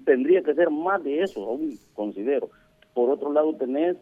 tendría 0.05 0.43
que 0.43 0.55
ser 0.55 0.71
más 0.71 1.03
de 1.05 1.23
eso, 1.23 1.45
aún 1.45 1.79
considero. 1.95 2.51
Por 2.93 3.11
otro 3.11 3.33
lado, 3.33 3.55
tenés 3.55 3.97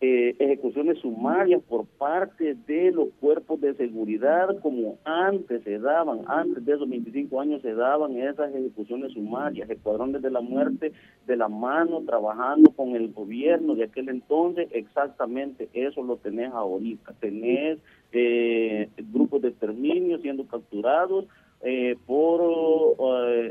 eh, 0.00 0.36
ejecuciones 0.38 0.98
sumarias 0.98 1.60
por 1.68 1.84
parte 1.84 2.54
de 2.68 2.92
los 2.92 3.08
cuerpos 3.20 3.60
de 3.60 3.74
seguridad 3.74 4.56
como 4.60 4.96
antes 5.02 5.64
se 5.64 5.80
daban, 5.80 6.20
antes 6.28 6.64
de 6.64 6.74
esos 6.74 6.88
25 6.88 7.40
años 7.40 7.62
se 7.62 7.74
daban 7.74 8.16
esas 8.16 8.54
ejecuciones 8.54 9.12
sumarias, 9.14 9.68
escuadrones 9.68 10.22
de 10.22 10.30
la 10.30 10.40
muerte 10.40 10.92
de 11.26 11.36
la 11.36 11.48
mano 11.48 12.02
trabajando 12.06 12.70
con 12.70 12.94
el 12.94 13.12
gobierno 13.12 13.74
de 13.74 13.84
aquel 13.84 14.08
entonces, 14.08 14.68
exactamente 14.70 15.68
eso 15.72 16.00
lo 16.04 16.16
tenés 16.18 16.52
ahorita, 16.52 17.14
tenés 17.18 17.80
eh, 18.12 18.88
grupos 19.10 19.42
de 19.42 19.48
exterminio 19.48 20.18
siendo 20.18 20.46
capturados 20.46 21.26
eh, 21.62 21.96
por 22.06 22.40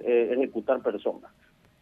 ejecutar 0.05 0.81
personas. 0.81 1.29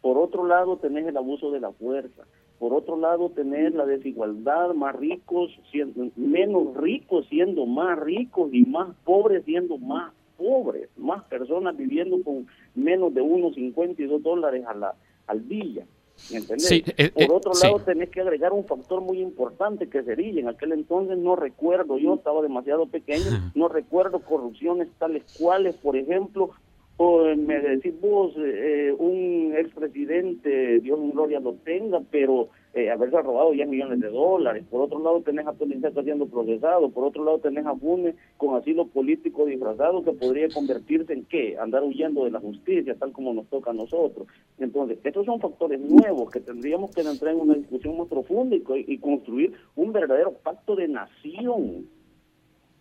Por 0.00 0.18
otro 0.18 0.44
lado 0.44 0.76
tenés 0.78 1.06
el 1.06 1.16
abuso 1.16 1.52
de 1.52 1.60
la 1.60 1.70
fuerza, 1.70 2.24
por 2.58 2.72
otro 2.72 2.96
lado, 2.96 3.30
tener 3.30 3.74
la 3.74 3.84
desigualdad, 3.84 4.74
más 4.74 4.96
ricos, 4.96 5.50
siendo, 5.70 6.08
menos 6.16 6.74
ricos 6.76 7.26
siendo 7.28 7.66
más 7.66 7.98
ricos 7.98 8.52
y 8.52 8.64
más 8.64 8.94
pobres 9.04 9.44
siendo 9.44 9.78
más 9.78 10.12
pobres, 10.36 10.88
más 10.96 11.24
personas 11.24 11.76
viviendo 11.76 12.22
con 12.22 12.46
menos 12.74 13.12
de 13.14 13.20
unos 13.20 13.54
52 13.54 14.22
dólares 14.22 14.64
a 14.66 14.74
la, 14.74 14.94
al 15.26 15.48
día. 15.48 15.86
¿entendés? 16.30 16.72
Eh, 16.72 17.10
Por 17.12 17.22
eh, 17.22 17.28
otro 17.30 17.52
lado, 17.62 17.78
tenés 17.80 18.10
que 18.10 18.20
agregar 18.20 18.52
un 18.52 18.64
factor 18.64 19.00
muy 19.00 19.20
importante 19.20 19.88
que 19.88 20.02
sería, 20.02 20.40
en 20.40 20.48
aquel 20.48 20.72
entonces 20.72 21.18
no 21.18 21.36
recuerdo, 21.36 21.98
yo 21.98 22.14
estaba 22.14 22.42
demasiado 22.42 22.86
pequeño, 22.86 23.24
no 23.54 23.68
recuerdo 23.68 24.20
corrupciones 24.20 24.88
tales 24.98 25.24
cuales, 25.38 25.76
por 25.76 25.96
ejemplo, 25.96 26.50
me 26.98 27.60
decís 27.60 27.94
vos, 28.00 28.32
eh, 28.38 28.94
un 28.98 29.54
expresidente, 29.56 30.80
Dios 30.80 30.98
en 30.98 31.10
gloria 31.10 31.40
lo 31.40 31.54
tenga, 31.54 32.00
pero 32.10 32.48
eh, 32.72 32.90
haberse 32.90 33.20
robado 33.20 33.52
10 33.52 33.68
millones 33.68 34.00
de 34.00 34.08
dólares. 34.08 34.64
Por 34.70 34.80
otro 34.80 34.98
lado 35.00 35.20
tenés 35.20 35.46
a 35.46 35.52
está 35.52 36.02
siendo 36.02 36.26
procesado. 36.26 36.90
Por 36.90 37.04
otro 37.04 37.24
lado 37.24 37.38
tenés 37.38 37.66
a 37.66 37.74
Funes 37.74 38.14
con 38.36 38.56
asilo 38.56 38.86
político 38.86 39.44
disfrazado 39.44 40.02
que 40.04 40.12
podría 40.12 40.48
convertirse 40.48 41.12
en 41.12 41.24
qué? 41.24 41.58
Andar 41.58 41.82
huyendo 41.82 42.24
de 42.24 42.30
la 42.30 42.40
justicia, 42.40 42.94
tal 42.98 43.12
como 43.12 43.34
nos 43.34 43.46
toca 43.48 43.70
a 43.70 43.74
nosotros. 43.74 44.26
Entonces, 44.58 44.98
estos 45.04 45.26
son 45.26 45.40
factores 45.40 45.80
nuevos 45.80 46.30
que 46.30 46.40
tendríamos 46.40 46.94
que 46.94 47.02
entrar 47.02 47.34
en 47.34 47.40
una 47.40 47.54
discusión 47.54 47.98
más 47.98 48.08
profunda 48.08 48.56
y 48.56 48.98
construir 48.98 49.52
un 49.74 49.92
verdadero 49.92 50.32
pacto 50.32 50.76
de 50.76 50.88
nación 50.88 51.86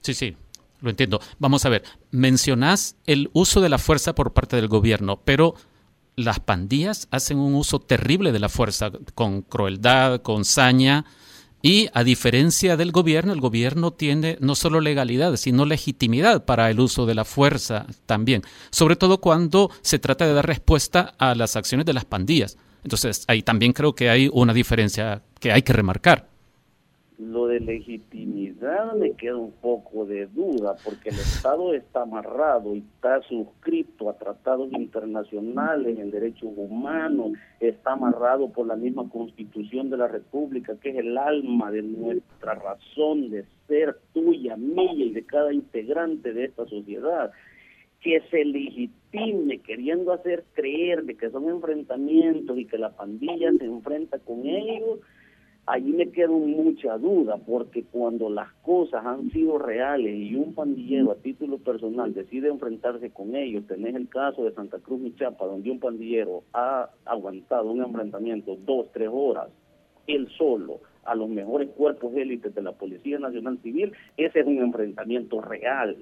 Sí, 0.05 0.13
sí, 0.13 0.35
lo 0.81 0.89
entiendo. 0.89 1.19
Vamos 1.39 1.65
a 1.65 1.69
ver, 1.69 1.83
mencionás 2.11 2.95
el 3.05 3.29
uso 3.33 3.61
de 3.61 3.69
la 3.69 3.77
fuerza 3.77 4.15
por 4.15 4.33
parte 4.33 4.55
del 4.55 4.67
gobierno, 4.67 5.21
pero 5.23 5.55
las 6.15 6.39
pandillas 6.39 7.07
hacen 7.11 7.37
un 7.37 7.55
uso 7.55 7.79
terrible 7.79 8.31
de 8.31 8.39
la 8.39 8.49
fuerza, 8.49 8.91
con 9.13 9.41
crueldad, 9.41 10.21
con 10.21 10.45
saña, 10.45 11.05
y 11.61 11.89
a 11.93 12.03
diferencia 12.03 12.77
del 12.77 12.91
gobierno, 12.91 13.33
el 13.33 13.41
gobierno 13.41 13.91
tiene 13.91 14.37
no 14.39 14.53
solo 14.53 14.79
legalidad, 14.81 15.35
sino 15.35 15.65
legitimidad 15.65 16.45
para 16.45 16.69
el 16.69 16.79
uso 16.79 17.07
de 17.07 17.15
la 17.15 17.25
fuerza 17.25 17.87
también, 18.05 18.43
sobre 18.69 18.95
todo 18.95 19.19
cuando 19.19 19.71
se 19.81 19.97
trata 19.97 20.27
de 20.27 20.33
dar 20.33 20.45
respuesta 20.45 21.15
a 21.17 21.33
las 21.33 21.55
acciones 21.55 21.87
de 21.87 21.93
las 21.93 22.05
pandillas. 22.05 22.57
Entonces, 22.83 23.23
ahí 23.27 23.41
también 23.41 23.73
creo 23.73 23.95
que 23.95 24.11
hay 24.11 24.29
una 24.31 24.53
diferencia 24.53 25.23
que 25.39 25.51
hay 25.51 25.63
que 25.63 25.73
remarcar. 25.73 26.29
Lo 27.17 27.47
de 27.47 27.61
legitimidad 27.61 28.93
me 28.93 29.13
queda 29.13 29.37
un 29.37 29.53
poco 29.53 30.05
de 30.05 30.27
duda, 30.27 30.75
porque 30.83 31.09
el 31.09 31.15
Estado 31.15 31.73
está 31.73 32.01
amarrado 32.01 32.75
y 32.75 32.79
está 32.79 33.21
suscrito 33.21 34.09
a 34.09 34.17
tratados 34.17 34.69
internacionales 34.73 35.97
en 35.97 36.11
derechos 36.11 36.51
humanos, 36.57 37.31
está 37.61 37.93
amarrado 37.93 38.49
por 38.49 38.67
la 38.67 38.75
misma 38.75 39.09
Constitución 39.09 39.89
de 39.89 39.97
la 39.97 40.09
República, 40.09 40.75
que 40.81 40.89
es 40.89 40.97
el 40.97 41.17
alma 41.17 41.71
de 41.71 41.83
nuestra 41.83 42.55
razón 42.55 43.29
de 43.29 43.45
ser 43.67 43.97
tuya, 44.13 44.57
mía 44.57 45.05
y 45.05 45.13
de 45.13 45.25
cada 45.25 45.53
integrante 45.53 46.33
de 46.33 46.45
esta 46.45 46.65
sociedad. 46.65 47.31
Que 48.01 48.21
se 48.29 48.43
legitime 48.43 49.59
queriendo 49.59 50.11
hacer 50.11 50.43
creer 50.53 51.05
de 51.05 51.15
que 51.15 51.29
son 51.29 51.47
enfrentamientos 51.47 52.57
y 52.57 52.65
que 52.65 52.77
la 52.77 52.89
pandilla 52.89 53.51
se 53.57 53.65
enfrenta 53.65 54.19
con 54.19 54.45
ellos, 54.45 54.99
allí 55.65 55.91
me 55.93 56.11
quedo 56.11 56.33
mucha 56.33 56.97
duda, 56.97 57.37
porque 57.37 57.83
cuando 57.83 58.29
las 58.29 58.51
cosas 58.61 59.05
han 59.05 59.31
sido 59.31 59.57
reales 59.57 60.15
y 60.15 60.35
un 60.35 60.53
pandillero 60.53 61.11
a 61.11 61.15
título 61.15 61.57
personal 61.57 62.13
decide 62.13 62.49
enfrentarse 62.49 63.09
con 63.11 63.35
ellos, 63.35 63.65
tenés 63.67 63.95
el 63.95 64.07
caso 64.07 64.43
de 64.43 64.53
Santa 64.53 64.79
Cruz 64.79 65.01
y 65.03 65.15
Chapa, 65.15 65.45
donde 65.45 65.71
un 65.71 65.79
pandillero 65.79 66.43
ha 66.53 66.89
aguantado 67.05 67.71
un 67.71 67.83
enfrentamiento 67.83 68.57
dos, 68.65 68.91
tres 68.91 69.09
horas, 69.11 69.49
él 70.07 70.27
solo, 70.37 70.81
a 71.03 71.15
los 71.15 71.29
mejores 71.29 71.69
cuerpos 71.69 72.15
élites 72.15 72.53
de 72.53 72.61
la 72.63 72.71
Policía 72.71 73.19
Nacional 73.19 73.59
Civil, 73.61 73.93
ese 74.17 74.39
es 74.39 74.47
un 74.47 74.57
enfrentamiento 74.57 75.39
real 75.39 75.95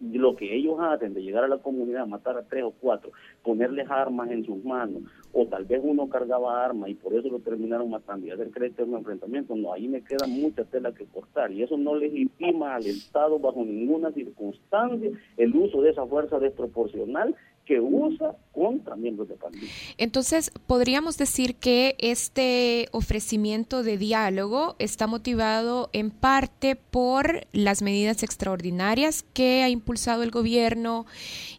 lo 0.00 0.36
que 0.36 0.54
ellos 0.54 0.76
hacen 0.80 1.14
de 1.14 1.22
llegar 1.22 1.44
a 1.44 1.48
la 1.48 1.58
comunidad, 1.58 2.06
matar 2.06 2.36
a 2.36 2.42
tres 2.42 2.64
o 2.64 2.72
cuatro, 2.72 3.10
ponerles 3.42 3.90
armas 3.90 4.30
en 4.30 4.44
sus 4.44 4.64
manos, 4.64 5.02
o 5.32 5.46
tal 5.46 5.64
vez 5.64 5.80
uno 5.82 6.08
cargaba 6.08 6.64
armas 6.64 6.90
y 6.90 6.94
por 6.94 7.14
eso 7.14 7.28
lo 7.28 7.40
terminaron 7.40 7.90
matando 7.90 8.26
y 8.26 8.30
hacer 8.30 8.50
creer 8.50 8.72
que 8.72 8.82
es 8.82 8.88
un 8.88 8.96
enfrentamiento, 8.96 9.54
no, 9.56 9.72
ahí 9.72 9.88
me 9.88 10.02
queda 10.02 10.26
mucha 10.26 10.64
tela 10.64 10.92
que 10.92 11.06
cortar 11.06 11.52
y 11.52 11.62
eso 11.62 11.76
no 11.76 11.94
legitima 11.94 12.74
al 12.74 12.86
Estado 12.86 13.38
bajo 13.38 13.64
ninguna 13.64 14.12
circunstancia 14.12 15.10
el 15.36 15.56
uso 15.56 15.82
de 15.82 15.90
esa 15.90 16.06
fuerza 16.06 16.38
desproporcional 16.38 17.34
que 17.64 17.80
usa 17.80 18.36
contra 18.52 18.94
miembros 18.94 19.28
de 19.28 19.36
pandilla. 19.36 19.66
Entonces, 19.96 20.50
podríamos 20.66 21.16
decir 21.16 21.56
que 21.56 21.96
este 21.98 22.88
ofrecimiento 22.92 23.82
de 23.82 23.96
diálogo 23.96 24.76
está 24.78 25.06
motivado 25.06 25.88
en 25.92 26.10
parte 26.10 26.76
por 26.76 27.46
las 27.52 27.82
medidas 27.82 28.22
extraordinarias 28.22 29.22
que 29.22 29.62
ha 29.62 29.70
impulsado 29.70 30.22
el 30.22 30.30
gobierno, 30.30 31.06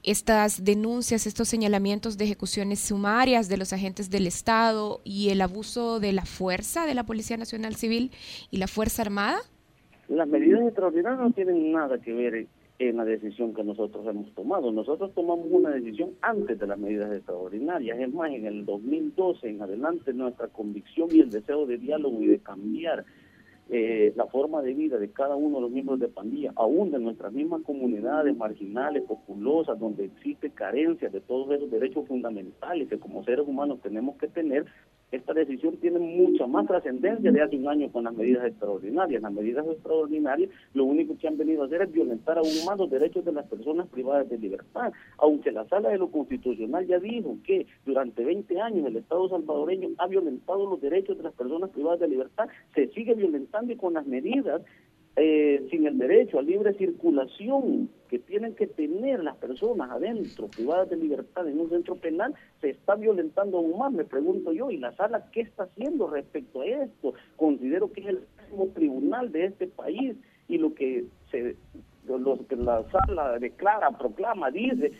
estas 0.04 0.64
denuncias, 0.64 1.26
estos 1.26 1.48
señalamientos 1.48 2.18
de 2.18 2.26
ejecuciones 2.26 2.80
sumarias 2.80 3.50
de 3.50 3.58
los 3.58 3.74
agentes 3.74 4.10
del 4.10 4.28
Estado 4.28 5.02
y 5.04 5.30
el 5.30 5.42
abuso 5.42 6.00
de 6.00 6.14
la 6.14 6.26
fuerza 6.26 6.86
de 6.86 6.94
la 6.94 7.04
Policía 7.04 7.38
Nacional 7.38 7.76
Civil 7.76 8.12
y 8.52 8.58
la 8.58 8.68
Fuerza 8.68 9.02
Armada. 9.02 9.38
Las 10.08 10.28
medidas 10.28 10.62
extraordinarias 10.62 11.20
no 11.20 11.32
tienen 11.32 11.72
nada 11.72 12.00
que 12.00 12.14
ver 12.14 12.48
en 12.77 12.98
la 12.98 13.05
decisión 13.05 13.53
que 13.53 13.63
nosotros 13.63 14.05
hemos 14.08 14.34
tomado. 14.34 14.72
Nosotros 14.72 15.13
tomamos 15.13 15.48
una 15.50 15.70
decisión 15.70 16.12
antes 16.22 16.60
de 16.60 16.67
las 16.67 16.77
medidas 16.77 17.12
extraordinarias. 17.13 18.00
Es 18.00 18.13
más, 18.13 18.32
en 18.32 18.46
el 18.46 18.65
2012 18.65 19.50
en 19.50 19.62
adelante 19.62 20.13
nuestra 20.13 20.48
convicción 20.48 21.10
y 21.12 21.20
el 21.20 21.29
deseo 21.29 21.65
de 21.65 21.77
diálogo 21.77 22.22
y 22.22 22.27
de 22.27 22.39
cambiar 22.39 23.05
eh, 23.67 24.13
la 24.15 24.27
forma 24.27 24.62
de 24.62 24.75
vida 24.75 25.00
de 25.00 25.10
cada 25.10 25.36
uno 25.36 25.55
de 25.55 25.62
los 25.63 25.72
miembros 25.72 26.00
de 26.00 26.08
pandilla, 26.08 26.51
aún 26.55 26.91
de 26.91 27.00
nuestras 27.00 27.34
mismas 27.34 27.63
comunidades 27.63 28.38
marginales, 28.38 29.03
populosas, 29.03 29.79
donde 29.79 30.05
existe 30.05 30.51
carencia 30.51 31.10
de 31.10 31.20
todos 31.22 31.50
esos 31.51 31.72
derechos 31.72 32.08
fundamentales 32.08 32.88
que 32.88 33.00
como 33.00 33.24
seres 33.24 33.48
humanos 33.48 33.79
tenemos 33.82 34.17
que 34.17 34.27
tener, 34.27 34.65
esta 35.15 35.34
decisión 35.34 35.77
tiene 35.77 36.00
mucha 36.00 36.48
más 36.48 36.67
trascendencia 36.67 37.31
de 37.31 37.41
hace 37.41 37.55
un 37.55 37.67
año 37.67 37.91
con 37.91 38.03
las 38.03 38.13
medidas 38.13 38.45
extraordinarias. 38.45 39.22
Las 39.22 39.34
medidas 39.34 39.65
extraordinarias 39.67 40.50
lo 40.74 40.86
único 40.86 41.17
que 41.17 41.27
han 41.27 41.38
venido 41.38 41.63
a 41.63 41.65
hacer 41.65 41.81
es 41.81 41.91
violentar 41.91 42.38
aún 42.38 42.53
más 42.65 42.77
los 42.77 42.89
derechos 42.89 43.25
de 43.25 43.31
las 43.31 43.48
personas 43.48 43.88
privadas 43.88 44.29
de 44.29 44.38
libertad, 44.38 44.91
aunque 45.17 45.51
la 45.51 45.65
sala 45.67 45.89
de 45.89 45.98
lo 45.98 46.10
constitucional 46.10 46.86
ya 46.86 47.00
dijo 47.00 47.38
que 47.43 47.65
durante 47.86 48.24
20 48.24 48.60
años 48.62 48.86
el 48.86 48.98
Estado 48.98 49.29
salvadoreño 49.29 49.89
ha 49.98 50.07
violentado 50.07 50.69
los 50.69 50.81
derechos 50.81 51.17
de 51.17 51.24
las 51.24 51.34
personas 51.34 51.69
privadas 51.69 52.00
de 52.00 52.07
libertad, 52.07 52.48
se 52.74 52.88
sigue 52.89 53.13
violentando 53.13 53.74
y 53.74 53.77
con 53.77 53.93
las 53.93 54.05
medidas 54.05 54.62
eh, 55.17 55.65
sin 55.72 55.88
el 55.88 55.98
derecho 55.98 56.39
a 56.39 56.41
libre 56.41 56.74
circulación 56.74 57.89
que 58.10 58.19
tienen 58.19 58.53
que 58.53 58.67
tener 58.67 59.24
las 59.24 59.38
personas 59.38 59.89
adentro, 59.89 60.48
privadas 60.48 60.89
de 60.89 60.98
libertad 60.98 61.48
en 61.48 61.60
un 61.60 61.69
centro 61.69 61.95
penal, 61.95 62.34
se 62.62 62.72
está 62.72 62.95
violentando 62.95 63.57
aún 63.57 63.77
más, 63.77 63.91
me 63.91 64.03
pregunto 64.03 64.51
yo, 64.51 64.69
y 64.72 64.77
la 64.77 64.95
sala, 64.95 65.29
¿qué 65.31 65.41
está 65.41 65.63
haciendo 65.63 66.07
respecto 66.07 66.62
a 66.62 66.65
esto? 66.65 67.13
Considero 67.38 67.91
que 67.91 68.01
es 68.01 68.07
el 68.07 68.19
máximo 68.38 68.67
tribunal 68.74 69.31
de 69.31 69.45
este 69.45 69.67
país 69.67 70.15
y 70.48 70.57
lo 70.57 70.74
que 70.74 71.05
se 71.31 71.55
lo 72.07 72.45
que 72.48 72.55
la 72.55 72.84
sala 72.91 73.39
declara, 73.39 73.89
proclama, 73.98 74.51
dice, 74.51 74.91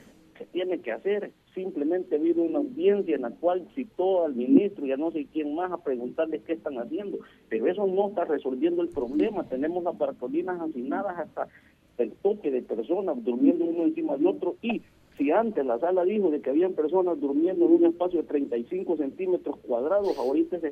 tiene 0.56 0.80
que 0.80 0.94
hacer. 0.94 1.34
Simplemente 1.54 2.16
habido 2.16 2.42
una 2.42 2.60
audiencia 2.60 3.14
en 3.14 3.24
la 3.24 3.32
cual 3.32 3.68
citó 3.76 4.24
al 4.24 4.36
ministro 4.36 4.86
y 4.86 4.94
a 4.94 4.98
no 4.98 5.12
sé 5.12 5.28
quién 5.34 5.54
más 5.54 5.70
a 5.70 5.84
preguntarles 5.84 6.44
qué 6.44 6.54
están 6.54 6.78
haciendo, 6.80 7.18
pero 7.50 7.68
eso 7.68 7.86
no 7.86 8.08
está 8.08 8.24
resolviendo 8.24 8.82
el 8.82 8.88
problema, 8.88 9.44
tenemos 9.44 9.84
las 9.84 9.98
bartolinas 9.98 10.62
hacinadas 10.62 11.20
hasta 11.20 11.50
el 11.98 12.14
toque 12.14 12.52
de 12.52 12.62
personas 12.62 13.22
durmiendo 13.22 13.66
uno 13.66 13.84
encima 13.84 14.16
de 14.16 14.28
otro. 14.28 14.56
Y 14.62 14.82
si 15.18 15.30
antes 15.30 15.66
la 15.66 15.78
sala 15.78 16.06
dijo 16.06 16.32
de 16.32 16.40
que 16.40 16.52
habían 16.52 16.72
personas 16.72 17.20
durmiendo 17.20 17.66
en 17.66 17.74
un 17.74 17.86
espacio 17.88 18.22
de 18.22 18.28
35 18.28 18.96
centímetros 18.96 19.58
cuadrados, 19.58 20.18
ahorita 20.18 20.62
se 20.62 20.70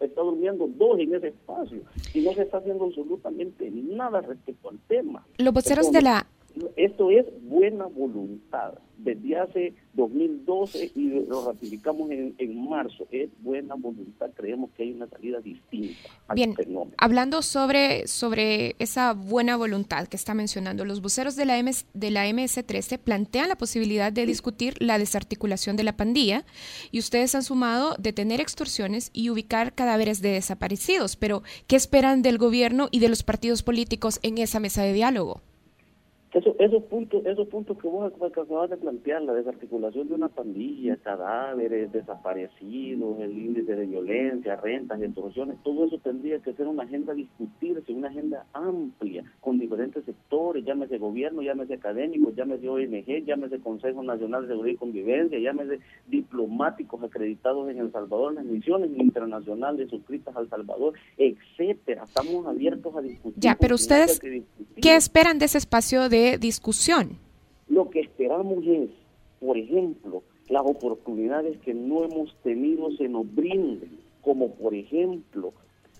está, 0.00 0.20
durmiendo 0.22 0.68
dos 0.76 0.98
en 0.98 1.14
ese 1.14 1.28
espacio. 1.28 1.80
Y 2.12 2.20
no 2.20 2.34
se 2.34 2.42
está 2.42 2.58
haciendo 2.58 2.84
absolutamente 2.84 3.70
nada 3.70 4.20
respecto 4.20 4.68
al 4.68 4.78
tema. 4.88 5.26
Los 5.38 5.54
voceros 5.54 5.90
de 5.90 6.02
la 6.02 6.26
esto 6.76 7.10
es 7.10 7.26
buena 7.42 7.86
voluntad. 7.86 8.74
Desde 8.98 9.38
hace 9.38 9.74
2012 9.94 10.92
y 10.94 11.08
lo 11.26 11.46
ratificamos 11.46 12.10
en, 12.10 12.68
marzo. 12.68 13.06
Es 13.10 13.30
buena 13.40 13.74
voluntad. 13.74 14.30
Creemos 14.34 14.70
que 14.76 14.82
hay 14.82 14.92
una 14.92 15.06
salida 15.06 15.40
distinta 15.40 16.10
al 16.28 16.34
Bien, 16.34 16.54
hablando 16.98 17.40
sobre, 17.40 18.06
sobre 18.06 18.76
esa 18.78 19.14
buena 19.14 19.56
voluntad 19.56 20.06
que 20.06 20.16
está 20.16 20.34
mencionando, 20.34 20.84
los 20.84 21.00
voceros 21.00 21.34
de 21.34 21.46
la, 21.46 21.62
MS, 21.62 21.86
de 21.94 22.10
la 22.10 22.28
MS-13 22.28 22.98
plantean 22.98 23.48
la 23.48 23.56
posibilidad 23.56 24.12
de 24.12 24.26
discutir 24.26 24.74
la 24.80 24.98
desarticulación 24.98 25.76
de 25.76 25.84
la 25.84 25.96
pandilla 25.96 26.44
y 26.90 26.98
ustedes 26.98 27.34
han 27.34 27.42
sumado 27.42 27.96
detener 27.98 28.40
extorsiones 28.40 29.10
y 29.14 29.30
ubicar 29.30 29.74
cadáveres 29.74 30.20
de 30.20 30.32
desaparecidos. 30.32 31.16
Pero, 31.16 31.42
¿qué 31.66 31.76
esperan 31.76 32.20
del 32.20 32.36
gobierno 32.36 32.88
y 32.90 33.00
de 33.00 33.08
los 33.08 33.22
partidos 33.22 33.62
políticos 33.62 34.20
en 34.22 34.36
esa 34.36 34.60
mesa 34.60 34.82
de 34.82 34.92
diálogo? 34.92 35.40
Eso, 36.32 36.54
esos 36.60 36.84
puntos 36.84 37.26
esos 37.26 37.48
puntos 37.48 37.76
que 37.78 37.88
vos 37.88 38.12
acabas 38.22 38.70
de 38.70 38.76
plantear, 38.76 39.22
la 39.22 39.34
desarticulación 39.34 40.08
de 40.08 40.14
una 40.14 40.28
pandilla, 40.28 40.96
cadáveres, 40.96 41.90
desaparecidos, 41.90 43.18
el 43.18 43.36
índice 43.36 43.74
de 43.74 43.86
violencia, 43.86 44.54
rentas, 44.54 45.02
extorsiones, 45.02 45.56
todo 45.64 45.86
eso 45.86 45.98
tendría 45.98 46.38
que 46.38 46.52
ser 46.52 46.68
una 46.68 46.84
agenda 46.84 47.12
a 47.12 47.16
discutirse, 47.16 47.92
una 47.92 48.08
agenda 48.08 48.46
amplia, 48.52 49.24
con 49.40 49.58
diferentes 49.58 50.04
sectores, 50.04 50.64
llámese 50.64 50.98
gobierno, 50.98 51.42
llámese 51.42 51.74
académicos, 51.74 52.36
llámese 52.36 52.68
ONG, 52.68 53.24
llámese 53.24 53.58
Consejo 53.58 54.02
Nacional 54.04 54.42
de 54.42 54.48
Seguridad 54.48 54.74
y 54.74 54.78
Convivencia, 54.78 55.38
llámese 55.40 55.80
diplomáticos 56.06 57.02
acreditados 57.02 57.68
en 57.70 57.78
El 57.78 57.90
Salvador, 57.90 58.34
las 58.34 58.44
misiones 58.44 58.90
internacionales 58.96 59.90
suscritas 59.90 60.36
al 60.36 60.48
Salvador, 60.48 60.94
etcétera. 61.16 62.04
Estamos 62.04 62.46
abiertos 62.46 62.94
a 62.94 63.00
discutir. 63.00 63.42
Ya, 63.42 63.56
pero 63.60 63.74
ustedes, 63.74 64.20
¿qué 64.80 64.94
esperan 64.94 65.40
de 65.40 65.46
ese 65.46 65.58
espacio 65.58 66.08
de 66.08 66.19
discusión. 66.38 67.18
Lo 67.68 67.88
que 67.90 68.00
esperamos 68.00 68.64
es, 68.66 68.90
por 69.40 69.56
ejemplo, 69.56 70.22
las 70.48 70.62
oportunidades 70.64 71.58
que 71.60 71.74
no 71.74 72.04
hemos 72.04 72.34
tenido 72.42 72.90
se 72.92 73.08
nos 73.08 73.32
brinden, 73.34 74.00
como 74.20 74.54
por 74.54 74.74
ejemplo 74.74 75.52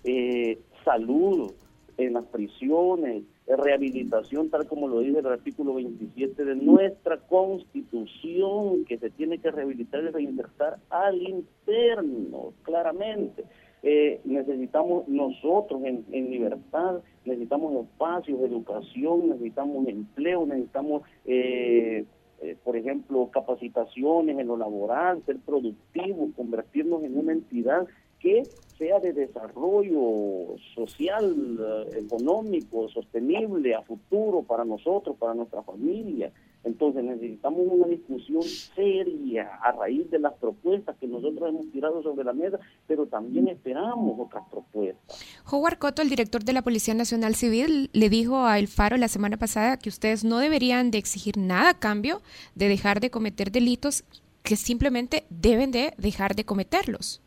eh, 0.03 0.59
salud 0.83 1.51
en 1.97 2.13
las 2.13 2.25
prisiones, 2.25 3.23
rehabilitación, 3.47 4.49
tal 4.49 4.67
como 4.67 4.87
lo 4.87 4.99
dice 4.99 5.19
el 5.19 5.27
artículo 5.27 5.75
27 5.75 6.45
de 6.45 6.55
nuestra 6.55 7.17
Constitución, 7.17 8.85
que 8.85 8.97
se 8.97 9.09
tiene 9.09 9.39
que 9.39 9.51
rehabilitar 9.51 10.03
y 10.03 10.07
reinsertar 10.07 10.77
al 10.89 11.21
interno, 11.21 12.53
claramente. 12.63 13.43
Eh, 13.83 14.21
necesitamos 14.25 15.07
nosotros 15.07 15.81
en, 15.83 16.05
libertad, 16.29 17.01
necesitamos 17.25 17.83
espacios, 17.85 18.39
educación, 18.41 19.29
necesitamos 19.29 19.87
empleo, 19.87 20.45
necesitamos, 20.45 21.01
eh, 21.25 22.05
eh, 22.41 22.57
por 22.63 22.77
ejemplo, 22.77 23.29
capacitaciones 23.31 24.37
en 24.37 24.47
lo 24.47 24.57
laboral, 24.57 25.23
ser 25.25 25.39
productivos, 25.39 26.29
convertirnos 26.35 27.03
en 27.03 27.17
una 27.17 27.31
entidad 27.33 27.87
que 28.19 28.43
sea 28.77 28.99
de 28.99 29.13
desarrollo 29.13 30.55
social, 30.75 31.89
económico, 31.95 32.87
sostenible 32.89 33.73
a 33.73 33.81
futuro 33.81 34.43
para 34.43 34.63
nosotros, 34.63 35.15
para 35.17 35.33
nuestra 35.33 35.63
familia. 35.63 36.31
Entonces 36.63 37.03
necesitamos 37.03 37.61
una 37.67 37.87
discusión 37.87 38.43
seria 38.43 39.55
a 39.63 39.71
raíz 39.71 40.09
de 40.11 40.19
las 40.19 40.33
propuestas 40.33 40.95
que 40.97 41.07
nosotros 41.07 41.49
hemos 41.49 41.71
tirado 41.71 42.03
sobre 42.03 42.23
la 42.23 42.33
mesa, 42.33 42.59
pero 42.87 43.07
también 43.07 43.47
esperamos 43.47 44.19
otras 44.19 44.43
propuestas. 44.49 45.41
Howard 45.51 45.79
Cotto, 45.79 46.03
el 46.03 46.09
director 46.09 46.43
de 46.43 46.53
la 46.53 46.61
Policía 46.61 46.93
Nacional 46.93 47.33
Civil, 47.33 47.89
le 47.93 48.09
dijo 48.09 48.45
a 48.45 48.59
El 48.59 48.67
Faro 48.67 48.97
la 48.97 49.07
semana 49.07 49.37
pasada 49.37 49.77
que 49.77 49.89
ustedes 49.89 50.23
no 50.23 50.37
deberían 50.37 50.91
de 50.91 50.99
exigir 50.99 51.37
nada 51.37 51.71
a 51.71 51.79
cambio 51.79 52.21
de 52.53 52.67
dejar 52.67 52.99
de 52.99 53.09
cometer 53.09 53.51
delitos, 53.51 54.03
que 54.43 54.55
simplemente 54.55 55.23
deben 55.29 55.71
de 55.71 55.93
dejar 55.97 56.35
de 56.35 56.45
cometerlos. 56.45 57.21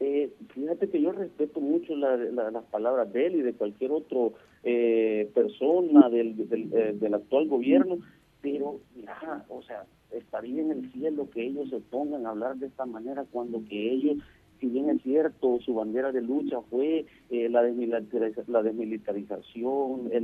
Eh, 0.00 0.32
fíjate 0.54 0.88
que 0.88 1.00
yo 1.00 1.12
respeto 1.12 1.60
mucho 1.60 1.96
las 1.96 2.64
palabras 2.70 3.12
de 3.12 3.26
él 3.26 3.36
y 3.36 3.42
de 3.42 3.52
cualquier 3.52 3.92
otro 3.92 4.34
eh, 4.62 5.30
persona 5.34 6.08
del, 6.08 6.34
eh, 6.50 6.94
del, 6.94 7.14
actual 7.14 7.48
gobierno, 7.48 7.98
pero 8.40 8.80
ya, 8.96 9.44
o 9.48 9.62
sea, 9.62 9.84
estaría 10.10 10.62
en 10.62 10.70
el 10.70 10.92
cielo 10.92 11.28
que 11.30 11.46
ellos 11.46 11.68
se 11.70 11.80
pongan 11.80 12.26
a 12.26 12.30
hablar 12.30 12.56
de 12.56 12.66
esta 12.66 12.86
manera 12.86 13.24
cuando 13.30 13.62
que 13.68 13.92
ellos 13.92 14.18
si 14.60 14.66
bien 14.66 14.90
es 14.90 15.02
cierto, 15.02 15.58
su 15.60 15.74
bandera 15.74 16.12
de 16.12 16.22
lucha 16.22 16.60
fue 16.70 17.06
eh, 17.30 17.48
la, 17.48 17.62
la 17.62 18.62
desmilitarización, 18.62 20.10
eh, 20.12 20.20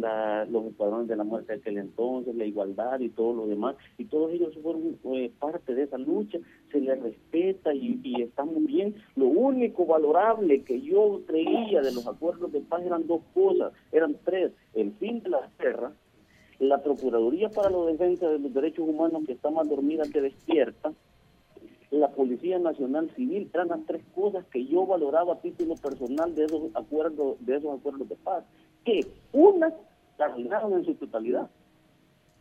los 0.50 0.67
escuadrones 0.67 1.09
de 1.09 1.17
la 1.17 1.25
muerte 1.25 1.53
de 1.53 1.59
aquel 1.59 1.79
entonces, 1.79 2.35
la 2.35 2.45
igualdad 2.45 3.00
y 3.00 3.09
todo 3.11 3.35
lo 3.35 3.47
demás, 3.47 3.76
y 3.99 4.05
todos 4.05 4.33
ellos 4.33 4.57
fueron 4.62 4.99
eh, 5.14 5.31
parte 5.38 5.75
de 5.75 5.85
esa 5.85 5.99
lucha, 5.99 6.38
se 6.71 6.81
les 6.81 7.00
respeta 7.00 7.75
y, 7.75 8.00
y 8.03 8.23
está 8.23 8.45
muy 8.45 8.64
bien. 8.64 8.95
Lo 9.17 9.26
único 9.26 9.87
valorable 9.87 10.62
que 10.62 10.81
yo 10.81 11.23
creía 11.26 11.81
de 11.81 11.93
los 11.93 12.07
acuerdos 12.07 12.53
de 12.53 12.61
paz 12.61 12.83
eran 12.85 13.07
dos 13.07 13.23
cosas, 13.33 13.73
eran 13.93 14.17
tres, 14.25 14.53
el 14.75 14.93
fin 14.95 15.23
de 15.23 15.31
la 15.31 15.49
guerra, 15.59 15.93
la 16.59 16.83
Procuraduría 16.83 17.49
para 17.50 17.71
la 17.71 17.87
Defensa 17.87 18.29
de 18.29 18.38
los 18.38 18.55
Derechos 18.55 18.88
Humanos 18.88 19.23
que 19.26 19.33
está 19.33 19.50
más 19.50 19.69
dormida 19.69 20.05
que 20.12 20.21
despierta, 20.21 20.93
la 21.95 22.09
Policía 22.09 22.59
Nacional 22.59 23.11
Civil, 23.15 23.49
eran 23.55 23.69
las 23.69 23.87
tres 23.87 24.03
cosas 24.15 24.45
que 24.47 24.67
yo 24.67 24.85
valoraba 24.85 25.35
a 25.35 25.41
título 25.41 25.75
personal 25.77 26.35
de 26.35 26.45
esos 26.45 26.63
acuerdos, 26.75 27.37
de 27.41 27.57
esos 27.57 27.79
acuerdos 27.79 28.09
de 28.09 28.17
paz, 28.17 28.45
que 28.85 29.07
una 29.33 29.73
la 30.19 30.27
arruinaron 30.27 30.73
en 30.75 30.85
su 30.85 30.95
totalidad, 30.95 31.49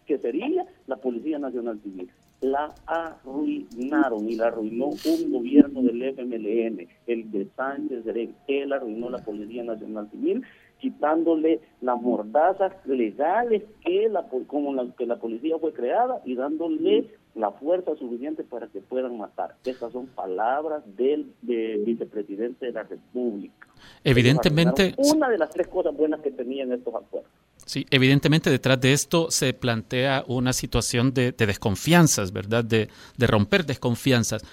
que 0.05 0.17
sería 0.17 0.65
la 0.87 0.97
Policía 0.97 1.39
Nacional 1.39 1.79
Civil. 1.81 2.09
La 2.41 2.73
arruinaron 2.85 4.27
y 4.29 4.35
la 4.35 4.47
arruinó 4.47 4.87
un 4.87 5.31
gobierno 5.31 5.81
del 5.81 6.01
FMLN, 6.01 6.87
el 7.07 7.31
de 7.31 7.47
Sánchez 7.55 8.03
Derek. 8.03 8.31
Él 8.47 8.73
arruinó 8.73 9.09
la 9.09 9.19
Policía 9.19 9.63
Nacional 9.63 10.09
Civil, 10.09 10.43
quitándole 10.79 11.61
las 11.81 12.01
mordazas 12.01 12.73
legales 12.85 13.63
que 13.85 14.09
la, 14.09 14.27
como 14.47 14.73
la, 14.73 14.87
que 14.97 15.05
la 15.05 15.17
policía 15.17 15.57
fue 15.57 15.73
creada 15.73 16.21
y 16.25 16.35
dándole 16.35 17.07
la 17.35 17.51
fuerza 17.51 17.95
suficiente 17.95 18.43
para 18.43 18.67
que 18.67 18.79
puedan 18.79 19.17
matar. 19.17 19.55
Esas 19.65 19.91
son 19.91 20.07
palabras 20.07 20.83
del, 20.95 21.33
vicepresidente 21.41 22.67
de 22.67 22.71
la 22.71 22.83
República. 22.83 23.67
Evidentemente. 24.03 24.93
Una 24.97 25.29
de 25.29 25.37
las 25.37 25.49
tres 25.49 25.67
cosas 25.67 25.95
buenas 25.95 26.21
que 26.21 26.31
tenían 26.31 26.71
estos 26.71 26.93
acuerdos. 26.93 27.31
Sí, 27.65 27.85
evidentemente 27.91 28.49
detrás 28.49 28.79
de 28.81 28.93
esto 28.93 29.31
se 29.31 29.53
plantea 29.53 30.25
una 30.27 30.53
situación 30.53 31.13
de, 31.13 31.31
desconfianzas, 31.31 32.31
¿verdad? 32.31 32.63
De, 32.63 32.89
romper 33.19 33.65
desconfianzas. 33.65 34.43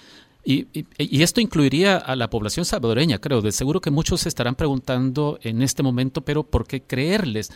Y, 0.43 0.67
y, 0.73 1.21
esto 1.21 1.39
incluiría 1.39 1.97
a 1.97 2.15
la 2.15 2.31
población 2.31 2.65
salvadoreña, 2.65 3.19
creo. 3.19 3.41
De 3.41 3.51
seguro 3.51 3.79
que 3.79 3.91
muchos 3.91 4.21
se 4.21 4.29
estarán 4.29 4.55
preguntando 4.55 5.37
en 5.43 5.61
este 5.61 5.83
momento, 5.83 6.21
pero 6.21 6.43
¿por 6.43 6.65
qué 6.65 6.81
creerles? 6.81 7.51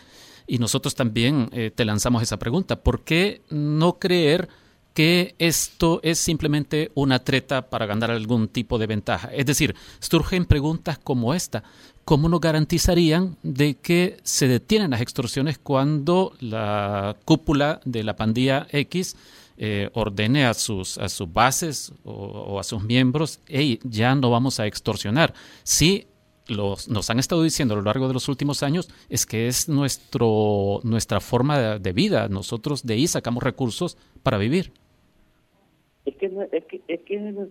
Y 0.46 0.58
nosotros 0.58 0.94
también 0.94 1.48
eh, 1.52 1.72
te 1.74 1.84
lanzamos 1.84 2.22
esa 2.22 2.38
pregunta. 2.38 2.76
¿Por 2.76 3.02
qué 3.02 3.42
no 3.50 3.98
creer? 3.98 4.48
Que 4.96 5.34
esto 5.38 6.00
es 6.02 6.18
simplemente 6.18 6.90
una 6.94 7.18
treta 7.18 7.68
para 7.68 7.84
ganar 7.84 8.10
algún 8.10 8.48
tipo 8.48 8.78
de 8.78 8.86
ventaja. 8.86 9.28
Es 9.28 9.44
decir, 9.44 9.76
surgen 10.00 10.46
preguntas 10.46 10.96
como 10.98 11.34
esta. 11.34 11.64
¿Cómo 12.06 12.30
nos 12.30 12.40
garantizarían 12.40 13.36
de 13.42 13.74
que 13.74 14.16
se 14.22 14.48
detienen 14.48 14.92
las 14.92 15.02
extorsiones 15.02 15.58
cuando 15.58 16.32
la 16.40 17.14
cúpula 17.26 17.82
de 17.84 18.04
la 18.04 18.16
pandilla 18.16 18.68
X 18.70 19.16
eh, 19.58 19.90
ordene 19.92 20.46
a 20.46 20.54
sus, 20.54 20.96
a 20.96 21.10
sus 21.10 21.30
bases 21.30 21.92
o, 22.02 22.58
a 22.58 22.64
sus 22.64 22.82
miembros, 22.82 23.40
hey, 23.48 23.78
ya 23.82 24.14
no 24.14 24.30
vamos 24.30 24.60
a 24.60 24.66
extorsionar? 24.66 25.34
Si 25.62 26.06
los, 26.46 26.88
nos 26.88 27.10
han 27.10 27.18
estado 27.18 27.42
diciendo 27.42 27.74
a 27.74 27.76
lo 27.76 27.82
largo 27.82 28.08
de 28.08 28.14
los 28.14 28.30
últimos 28.30 28.62
años 28.62 28.88
es 29.10 29.26
que 29.26 29.46
es 29.46 29.68
nuestro, 29.68 30.80
nuestra 30.84 31.20
forma 31.20 31.78
de 31.78 31.92
vida. 31.92 32.28
Nosotros 32.30 32.86
de 32.86 32.94
ahí 32.94 33.06
sacamos 33.06 33.42
recursos 33.42 33.98
para 34.22 34.38
vivir 34.38 34.72
es 36.06 36.16
que 36.16 36.26
es 36.52 36.64
que 36.64 36.82
es 36.88 37.02
que 37.02 37.46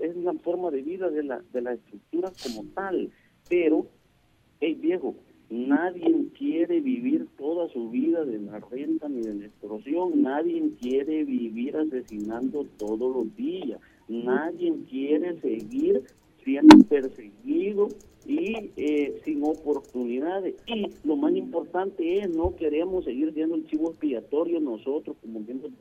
es, 0.00 0.16
la 0.16 0.34
forma 0.34 0.70
de 0.70 0.82
vida 0.82 1.10
de 1.10 1.24
la 1.24 1.42
de 1.52 1.62
la 1.62 1.72
estructura 1.72 2.30
como 2.42 2.64
tal. 2.74 3.10
Pero 3.48 3.86
hey 4.60 4.78
viejo 4.80 5.16
nadie 5.50 6.26
quiere 6.36 6.80
vivir 6.80 7.26
toda 7.36 7.68
su 7.68 7.90
vida 7.90 8.24
de 8.24 8.38
la 8.40 8.60
renta 8.60 9.08
ni 9.08 9.20
de 9.20 9.34
la 9.34 9.46
extorsión. 9.46 10.22
Nadie 10.22 10.70
quiere 10.80 11.24
vivir 11.24 11.76
asesinando 11.76 12.64
todos 12.76 13.14
los 13.14 13.34
días. 13.36 13.80
Nadie 14.08 14.74
quiere 14.90 15.40
seguir 15.40 16.02
siendo 16.44 16.76
perseguido 16.88 17.88
y 18.26 18.70
eh, 18.76 19.20
sin 19.24 19.44
oportunidades. 19.44 20.54
Y 20.66 20.86
lo 21.04 21.16
más 21.16 21.34
importante 21.34 22.18
es, 22.18 22.28
no 22.30 22.54
queremos 22.56 23.04
seguir 23.04 23.32
siendo 23.34 23.54
el 23.56 23.66
chivo 23.66 23.90
expiatorio 23.90 24.60
nosotros 24.60 25.16
como 25.20 25.40
miembros 25.40 25.72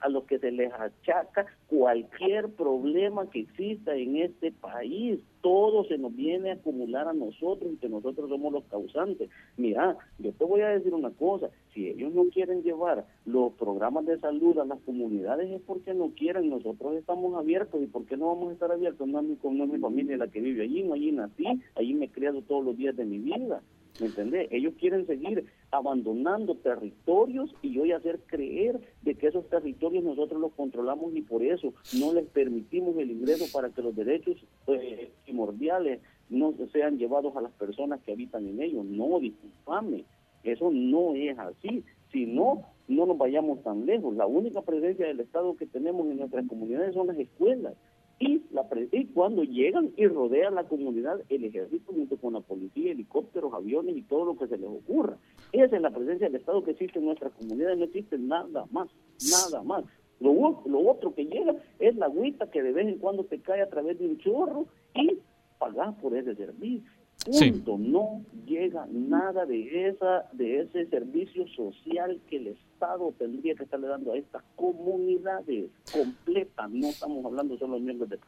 a 0.00 0.08
los 0.08 0.24
que 0.24 0.38
se 0.38 0.50
les 0.50 0.72
achaca 0.72 1.46
cualquier 1.66 2.48
problema 2.50 3.28
que 3.30 3.40
exista 3.40 3.94
en 3.94 4.16
este 4.16 4.52
país. 4.52 5.20
Todo 5.40 5.84
se 5.84 5.98
nos 5.98 6.14
viene 6.14 6.50
a 6.50 6.54
acumular 6.54 7.08
a 7.08 7.12
nosotros 7.12 7.72
y 7.72 7.76
que 7.76 7.88
nosotros 7.88 8.30
somos 8.30 8.52
los 8.52 8.64
causantes. 8.64 9.28
Mira, 9.56 9.96
yo 10.18 10.32
te 10.32 10.44
voy 10.44 10.62
a 10.62 10.68
decir 10.68 10.94
una 10.94 11.10
cosa, 11.10 11.50
si 11.72 11.88
ellos 11.88 12.12
no 12.14 12.24
quieren 12.30 12.62
llevar 12.62 13.04
los 13.26 13.52
programas 13.54 14.06
de 14.06 14.18
salud 14.18 14.58
a 14.58 14.64
las 14.64 14.80
comunidades 14.80 15.50
es 15.50 15.60
porque 15.62 15.92
no 15.92 16.10
quieren, 16.16 16.48
nosotros 16.48 16.96
estamos 16.96 17.34
abiertos 17.36 17.82
y 17.82 17.86
¿por 17.86 18.06
qué 18.06 18.16
no 18.16 18.28
vamos 18.28 18.50
a 18.50 18.52
estar 18.54 18.72
abiertos? 18.72 19.06
No 19.06 19.20
es 19.20 19.26
mi, 19.26 19.38
no 19.42 19.64
es 19.64 19.70
mi 19.70 19.78
familia 19.78 20.16
la 20.16 20.28
que 20.28 20.40
vive 20.40 20.64
allí, 20.64 20.82
no 20.82 20.94
allí 20.94 21.12
nací, 21.12 21.44
allí 21.74 21.94
me 21.94 22.06
he 22.06 22.10
criado 22.10 22.42
todos 22.42 22.64
los 22.64 22.76
días 22.76 22.96
de 22.96 23.04
mi 23.04 23.18
vida. 23.18 23.62
¿Me 24.00 24.06
entendés? 24.06 24.48
Ellos 24.50 24.74
quieren 24.78 25.06
seguir 25.06 25.46
abandonando 25.70 26.56
territorios 26.56 27.54
y 27.62 27.78
hoy 27.78 27.92
hacer 27.92 28.20
creer 28.26 28.80
de 29.02 29.14
que 29.14 29.28
esos 29.28 29.48
territorios 29.48 30.02
nosotros 30.02 30.40
los 30.40 30.52
controlamos 30.52 31.14
y 31.14 31.22
por 31.22 31.44
eso 31.44 31.74
no 31.98 32.12
les 32.12 32.26
permitimos 32.26 32.96
el 32.98 33.12
ingreso 33.12 33.44
para 33.52 33.70
que 33.70 33.82
los 33.82 33.94
derechos 33.94 34.36
eh, 34.66 35.10
primordiales 35.24 36.00
no 36.28 36.54
sean 36.72 36.98
llevados 36.98 37.36
a 37.36 37.40
las 37.40 37.52
personas 37.52 38.00
que 38.02 38.12
habitan 38.12 38.48
en 38.48 38.60
ellos. 38.60 38.84
No, 38.84 39.20
disculpame, 39.20 40.04
eso 40.42 40.70
no 40.72 41.14
es 41.14 41.38
así. 41.38 41.84
Si 42.10 42.26
no, 42.26 42.62
no 42.88 43.06
nos 43.06 43.18
vayamos 43.18 43.62
tan 43.62 43.86
lejos. 43.86 44.16
La 44.16 44.26
única 44.26 44.62
presencia 44.62 45.06
del 45.06 45.20
Estado 45.20 45.56
que 45.56 45.66
tenemos 45.66 46.06
en 46.06 46.18
nuestras 46.18 46.46
comunidades 46.48 46.94
son 46.94 47.06
las 47.08 47.18
escuelas 47.18 47.74
y, 48.18 48.42
la, 48.50 48.66
y 48.92 49.06
cuando 49.06 49.42
llegan 49.42 49.92
y 49.96 50.06
rodean 50.06 50.54
la 50.54 50.64
comunidad, 50.64 51.20
el 51.28 51.44
ejército 51.44 51.92
junto 51.92 52.16
con 52.16 52.34
la 52.34 52.40
policía, 52.40 52.92
helicópteros, 52.92 53.52
aviones 53.52 53.96
y 53.96 54.02
todo 54.02 54.24
lo 54.24 54.36
que 54.36 54.46
se 54.46 54.56
les 54.56 54.68
ocurra. 54.68 55.16
Esa 55.52 55.76
es 55.76 55.82
la 55.82 55.90
presencia 55.90 56.28
del 56.28 56.36
Estado 56.36 56.62
que 56.64 56.72
existe 56.72 56.98
en 56.98 57.06
nuestra 57.06 57.30
comunidad, 57.30 57.76
no 57.76 57.84
existe 57.84 58.18
nada 58.18 58.66
más, 58.70 58.88
nada 59.30 59.62
más. 59.62 59.84
Lo, 60.20 60.62
lo 60.66 60.90
otro 60.90 61.14
que 61.14 61.26
llega 61.26 61.56
es 61.78 61.96
la 61.96 62.06
agüita 62.06 62.50
que 62.50 62.62
de 62.62 62.72
vez 62.72 62.86
en 62.86 62.98
cuando 62.98 63.24
te 63.24 63.40
cae 63.40 63.62
a 63.62 63.68
través 63.68 63.98
de 63.98 64.06
un 64.06 64.18
chorro 64.18 64.66
y 64.94 65.18
pagas 65.58 65.94
por 65.96 66.16
ese 66.16 66.34
servicio. 66.34 66.90
Punto. 67.24 67.78
No 67.78 68.22
llega 68.46 68.86
nada 68.90 69.46
de 69.46 69.88
esa 69.88 70.28
de 70.32 70.60
ese 70.60 70.86
servicio 70.86 71.46
social 71.48 72.20
que 72.28 72.36
el 72.36 72.48
Estado 72.48 73.14
tendría 73.18 73.54
que 73.54 73.64
estarle 73.64 73.88
dando 73.88 74.12
a 74.12 74.18
estas 74.18 74.42
comunidades 74.56 75.70
completas. 75.92 76.70
No 76.70 76.88
estamos 76.88 77.24
hablando 77.24 77.56
solo 77.58 77.76
de 77.76 77.80
miembros 77.80 78.10
de 78.10 78.18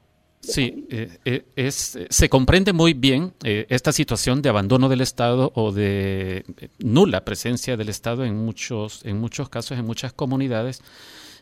Sí, 0.40 0.86
eh, 0.90 1.18
eh, 1.24 1.44
es, 1.56 1.98
se 2.08 2.28
comprende 2.28 2.72
muy 2.72 2.94
bien 2.94 3.32
eh, 3.42 3.66
esta 3.68 3.90
situación 3.90 4.42
de 4.42 4.48
abandono 4.48 4.88
del 4.88 5.00
Estado 5.00 5.50
o 5.54 5.72
de 5.72 6.44
nula 6.78 7.24
presencia 7.24 7.76
del 7.76 7.88
Estado 7.88 8.24
en 8.24 8.36
muchos, 8.36 9.04
en 9.04 9.18
muchos 9.18 9.48
casos, 9.48 9.78
en 9.78 9.84
muchas 9.84 10.12
comunidades. 10.12 10.82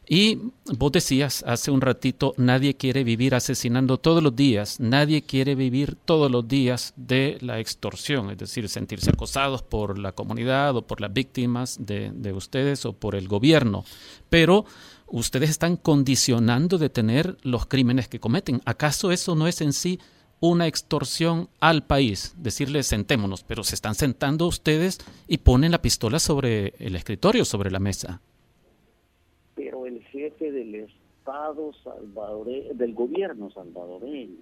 Y 0.07 0.39
vos 0.77 0.93
decías 0.93 1.43
hace 1.47 1.71
un 1.71 1.81
ratito, 1.81 2.35
nadie 2.37 2.77
quiere 2.77 3.05
vivir 3.05 3.35
asesinando 3.35 3.97
todos 3.97 4.23
los 4.23 4.37
días, 4.37 4.79
nadie 4.79 5.23
quiere 5.23 5.55
vivir 5.55 5.97
todos 5.97 6.31
los 6.31 6.47
días 6.47 6.93
de 6.97 7.39
la 7.41 7.59
extorsión, 7.59 8.31
es 8.31 8.37
decir, 8.37 8.69
sentirse 8.69 9.11
acosados 9.11 9.63
por 9.63 9.99
la 9.99 10.13
comunidad 10.13 10.77
o 10.77 10.83
por 10.83 11.01
las 11.01 11.13
víctimas 11.13 11.79
de, 11.81 12.11
de 12.15 12.33
ustedes 12.35 12.85
o 12.85 12.93
por 12.93 13.15
el 13.15 13.29
gobierno. 13.29 13.85
Pero 14.29 14.67
ustedes 15.07 15.49
están 15.49 15.77
condicionando 15.77 16.77
de 16.77 16.91
tener 16.91 17.39
los 17.43 17.65
crímenes 17.65 18.09
que 18.09 18.21
cometen. 18.21 18.61
¿Acaso 18.67 19.11
eso 19.11 19.35
no 19.35 19.47
es 19.49 19.63
en 19.63 19.73
sí 19.73 20.01
una 20.39 20.67
extorsión 20.67 21.49
al 21.61 21.87
país? 21.87 22.35
Decirle 22.37 22.83
sentémonos, 22.83 23.43
pero 23.43 23.65
se 23.65 23.75
están 23.75 23.95
sentando 23.95 24.47
ustedes 24.47 24.99
y 25.27 25.39
ponen 25.39 25.73
la 25.73 25.81
pistola 25.81 26.19
sobre 26.19 26.75
el 26.79 26.95
escritorio, 26.95 27.47
sobre 27.47 27.71
la 27.71 27.81
mesa 27.81 28.21
del 30.55 30.75
Estado 30.77 31.73
salvadoreño, 31.83 32.75
del 32.75 32.95
gobierno 32.95 33.51
salvadoreño. 33.51 34.39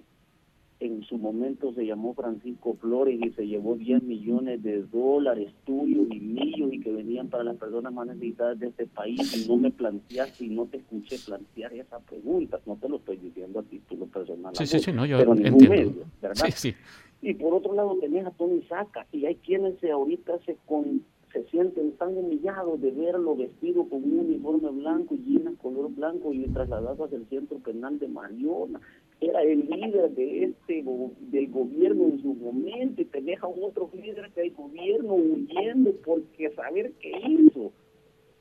En 0.79 1.01
su 1.03 1.17
momento 1.17 1.73
se 1.73 1.85
llamó 1.85 2.13
Francisco 2.13 2.75
Flores 2.75 3.17
y 3.21 3.29
se 3.31 3.47
llevó 3.47 3.75
10 3.75 4.03
millones 4.03 4.61
de 4.63 4.83
dólares 4.83 5.53
tuyos 5.65 6.07
y 6.11 6.19
míos 6.19 6.73
y 6.73 6.81
que 6.81 6.91
venían 6.91 7.29
para 7.29 7.45
las 7.45 7.55
personas 7.55 7.93
más 7.93 8.07
necesitadas 8.07 8.59
de 8.59 8.67
este 8.67 8.87
país 8.87 9.45
y 9.45 9.47
no 9.47 9.55
me 9.55 9.71
planteaste 9.71 10.43
y 10.43 10.49
no 10.49 10.65
te 10.65 10.77
escuché 10.77 11.17
plantear 11.25 11.73
esa 11.73 11.99
pregunta. 11.99 12.59
No 12.65 12.75
te 12.75 12.89
lo 12.89 12.97
estoy 12.97 13.17
diciendo 13.17 13.59
a 13.59 13.63
título 13.63 14.07
personal. 14.07 14.53
Sí, 14.55 14.67
sí, 14.67 14.79
sí, 14.79 14.91
no, 14.91 15.05
yo 15.05 15.17
pero 15.19 15.31
entiendo. 15.33 15.69
Medio, 15.69 16.05
¿verdad? 16.21 16.45
Sí, 16.47 16.51
sí. 16.51 16.75
Y 17.21 17.33
por 17.35 17.53
otro 17.53 17.73
lado 17.73 17.97
tenés 18.01 18.25
a 18.25 18.31
Tony 18.31 18.61
Saca 18.63 19.07
y 19.13 19.25
hay 19.25 19.35
quienes 19.35 19.79
se 19.79 19.89
ahorita 19.89 20.39
se 20.45 20.57
con 20.65 21.01
se 21.33 21.43
sienten 21.45 21.93
tan 21.93 22.15
humillados 22.15 22.79
de 22.79 22.91
verlo 22.91 23.35
vestido 23.35 23.89
con 23.89 24.03
un 24.03 24.19
uniforme 24.19 24.69
blanco 24.69 25.15
y 25.15 25.17
llena 25.17 25.51
color 25.57 25.89
blanco 25.89 26.31
y 26.31 26.43
trasladado 26.49 27.05
hacia 27.05 27.17
el 27.17 27.25
centro 27.25 27.57
penal 27.57 27.97
de 27.97 28.07
Mariona. 28.07 28.79
Era 29.19 29.41
el 29.41 29.67
líder 29.67 30.11
de 30.11 30.43
este 30.43 30.83
del 30.83 31.51
gobierno 31.51 32.05
en 32.05 32.21
su 32.21 32.35
momento 32.35 33.01
y 33.01 33.05
te 33.05 33.21
deja 33.21 33.47
otro 33.47 33.89
líder 33.93 34.31
del 34.33 34.51
gobierno 34.51 35.15
huyendo 35.15 35.91
porque 36.05 36.51
saber 36.51 36.93
qué 37.01 37.11
hizo. 37.27 37.71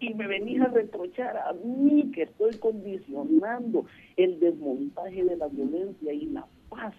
Y 0.01 0.13
me 0.13 0.27
venís 0.27 0.61
a 0.61 0.67
reprochar 0.67 1.37
a 1.37 1.53
mí 1.65 2.11
que 2.13 2.25
estoy 2.25 2.55
condicionando 2.57 3.87
el 4.17 4.39
desmontaje 4.39 5.25
de 5.25 5.37
la 5.37 5.49
violencia 5.49 6.13
y 6.13 6.27
la 6.27 6.47
paz 6.69 6.95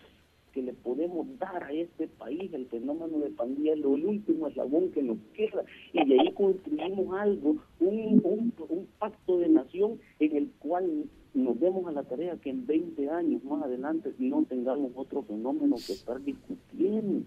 que 0.53 0.61
le 0.61 0.73
podemos 0.73 1.27
dar 1.39 1.63
a 1.63 1.71
este 1.71 2.07
país, 2.07 2.53
el 2.53 2.67
fenómeno 2.67 3.19
de 3.19 3.29
pandilla, 3.31 3.75
lo 3.75 3.89
último 3.89 4.47
eslabón 4.47 4.91
que 4.91 5.01
nos 5.01 5.17
queda, 5.33 5.63
y 5.91 6.05
de 6.05 6.19
ahí 6.19 6.31
construimos 6.33 7.17
algo, 7.19 7.55
un, 7.79 8.21
un, 8.23 8.53
un 8.69 8.87
pacto 8.99 9.39
de 9.39 9.49
nación 9.49 9.99
en 10.19 10.35
el 10.35 10.49
cual 10.59 11.05
nos 11.33 11.59
demos 11.59 11.87
a 11.87 11.91
la 11.91 12.03
tarea 12.03 12.37
que 12.37 12.51
en 12.51 12.65
20 12.65 13.09
años 13.09 13.43
más 13.43 13.63
adelante 13.63 14.13
no 14.19 14.43
tengamos 14.43 14.91
otro 14.95 15.23
fenómeno 15.23 15.75
que 15.75 15.93
estar 15.93 16.21
discutiendo 16.23 17.25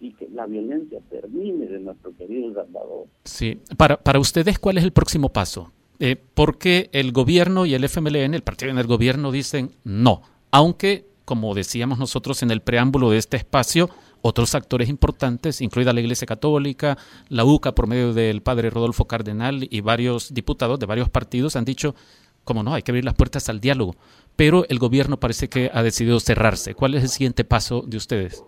y 0.00 0.12
que 0.12 0.28
la 0.28 0.46
violencia 0.46 1.00
termine 1.10 1.66
de 1.66 1.80
nuestro 1.80 2.16
querido 2.16 2.54
Salvador. 2.54 3.06
Sí, 3.24 3.58
para, 3.76 3.96
para 3.96 4.20
ustedes, 4.20 4.58
¿cuál 4.60 4.78
es 4.78 4.84
el 4.84 4.92
próximo 4.92 5.30
paso? 5.30 5.72
Eh, 5.98 6.16
porque 6.34 6.88
el 6.92 7.10
gobierno 7.10 7.66
y 7.66 7.74
el 7.74 7.82
FMLN, 7.82 8.34
el 8.34 8.42
partido 8.42 8.70
en 8.70 8.78
el 8.78 8.86
gobierno, 8.86 9.32
dicen 9.32 9.70
no, 9.82 10.22
aunque 10.52 11.04
como 11.28 11.54
decíamos 11.54 11.98
nosotros 11.98 12.42
en 12.42 12.50
el 12.50 12.62
preámbulo 12.62 13.10
de 13.10 13.18
este 13.18 13.36
espacio, 13.36 13.90
otros 14.22 14.54
actores 14.54 14.88
importantes, 14.88 15.60
incluida 15.60 15.92
la 15.92 16.00
Iglesia 16.00 16.26
Católica, 16.26 16.96
la 17.28 17.44
UCA 17.44 17.74
por 17.74 17.86
medio 17.86 18.14
del 18.14 18.40
padre 18.40 18.70
Rodolfo 18.70 19.04
Cardenal 19.04 19.68
y 19.68 19.82
varios 19.82 20.32
diputados 20.32 20.80
de 20.80 20.86
varios 20.86 21.10
partidos 21.10 21.54
han 21.54 21.66
dicho, 21.66 21.94
como 22.44 22.62
no, 22.62 22.72
hay 22.72 22.80
que 22.80 22.92
abrir 22.92 23.04
las 23.04 23.12
puertas 23.12 23.50
al 23.50 23.60
diálogo. 23.60 23.94
Pero 24.36 24.64
el 24.70 24.78
gobierno 24.78 25.20
parece 25.20 25.50
que 25.50 25.70
ha 25.70 25.82
decidido 25.82 26.18
cerrarse. 26.18 26.74
¿Cuál 26.74 26.94
es 26.94 27.02
el 27.02 27.10
siguiente 27.10 27.44
paso 27.44 27.82
de 27.82 27.98
ustedes? 27.98 28.42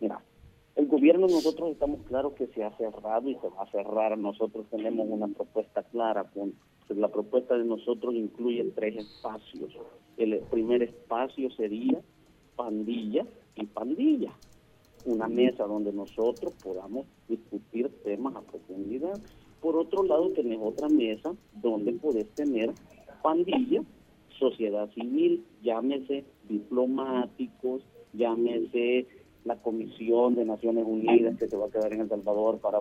Mira, 0.00 0.20
el 0.74 0.88
gobierno 0.88 1.28
nosotros 1.28 1.70
estamos 1.70 2.00
claros 2.08 2.32
que 2.32 2.48
se 2.48 2.64
ha 2.64 2.76
cerrado 2.78 3.28
y 3.28 3.36
se 3.36 3.48
va 3.48 3.62
a 3.62 3.70
cerrar. 3.70 4.18
Nosotros 4.18 4.66
tenemos 4.72 5.06
una 5.08 5.28
propuesta 5.28 5.84
clara. 5.84 6.24
Con, 6.24 6.52
la 6.96 7.08
propuesta 7.08 7.56
de 7.56 7.64
nosotros 7.64 8.14
incluye 8.14 8.64
tres 8.74 8.96
espacios. 8.96 9.72
El 10.16 10.38
primer 10.50 10.82
espacio 10.82 11.50
sería 11.50 12.00
pandilla 12.56 13.24
y 13.54 13.66
pandilla, 13.66 14.32
una 15.04 15.28
mesa 15.28 15.64
donde 15.64 15.92
nosotros 15.92 16.52
podamos 16.62 17.06
discutir 17.28 17.88
temas 18.02 18.34
a 18.36 18.42
profundidad. 18.42 19.20
Por 19.60 19.76
otro 19.76 20.02
lado, 20.04 20.30
tenés 20.30 20.58
otra 20.60 20.88
mesa 20.88 21.34
donde 21.52 21.92
podés 21.92 22.28
tener 22.30 22.72
pandilla, 23.22 23.82
sociedad 24.38 24.90
civil, 24.92 25.44
llámese 25.62 26.24
diplomáticos, 26.48 27.82
llámese 28.12 29.06
la 29.44 29.56
Comisión 29.56 30.34
de 30.34 30.44
Naciones 30.44 30.84
Unidas 30.86 31.36
que 31.38 31.48
se 31.48 31.56
va 31.56 31.66
a 31.66 31.70
quedar 31.70 31.92
en 31.92 32.02
El 32.02 32.08
Salvador 32.08 32.58
para, 32.58 32.80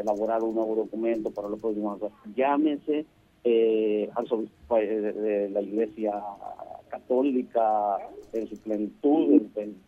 elaborar 0.00 0.42
un 0.42 0.54
nuevo 0.54 0.74
documento 0.74 1.30
para 1.30 1.48
los 1.48 1.60
próximos 1.60 2.00
años, 2.00 2.12
llámese 2.34 3.06
eh, 3.44 4.10
eh 4.10 4.86
de 4.86 5.50
la 5.50 5.62
Iglesia 5.62 6.22
católica 6.88 7.98
en 8.32 8.48
su 8.48 8.56
plenitud, 8.58 9.42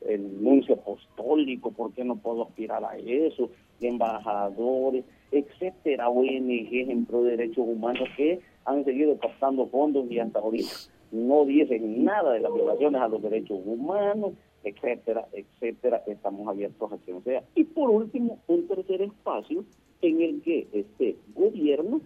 el, 0.06 0.42
nuncio 0.42 0.74
apostólico, 0.74 1.70
¿por 1.72 1.92
qué 1.92 2.04
no 2.04 2.16
puedo 2.16 2.44
aspirar 2.44 2.84
a 2.84 2.96
eso? 2.96 3.50
Embajadores, 3.80 5.04
etcétera, 5.32 6.08
ONGs 6.08 6.88
en 6.88 7.06
pro 7.06 7.22
de 7.22 7.36
derechos 7.36 7.66
humanos 7.66 8.08
que 8.16 8.40
han 8.64 8.84
seguido 8.84 9.18
captando 9.18 9.66
fondos 9.66 10.10
y 10.10 10.18
hasta 10.18 10.38
ahorita 10.38 10.70
no 11.12 11.44
dicen 11.44 12.04
nada 12.04 12.32
de 12.32 12.40
las 12.40 12.52
violaciones 12.52 13.00
a 13.00 13.08
los 13.08 13.22
derechos 13.22 13.58
humanos, 13.64 14.32
etcétera, 14.62 15.26
etcétera, 15.32 16.02
estamos 16.06 16.46
abiertos 16.46 16.92
a 16.92 16.98
quien 16.98 17.22
sea. 17.24 17.42
Y 17.54 17.64
por 17.64 17.90
último, 17.90 18.38
un 18.46 18.68
tercer 18.68 19.02
espacio 19.02 19.64
en 20.02 20.20
el 20.20 20.42
que 20.42 20.68
esté 20.72 21.16
gobierno, 21.34 22.00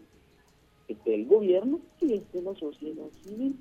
esté 0.94 1.14
el 1.14 1.26
gobierno 1.26 1.80
y 2.00 2.14
esté 2.14 2.42
la 2.42 2.54
sociedad 2.54 3.08
civil 3.22 3.56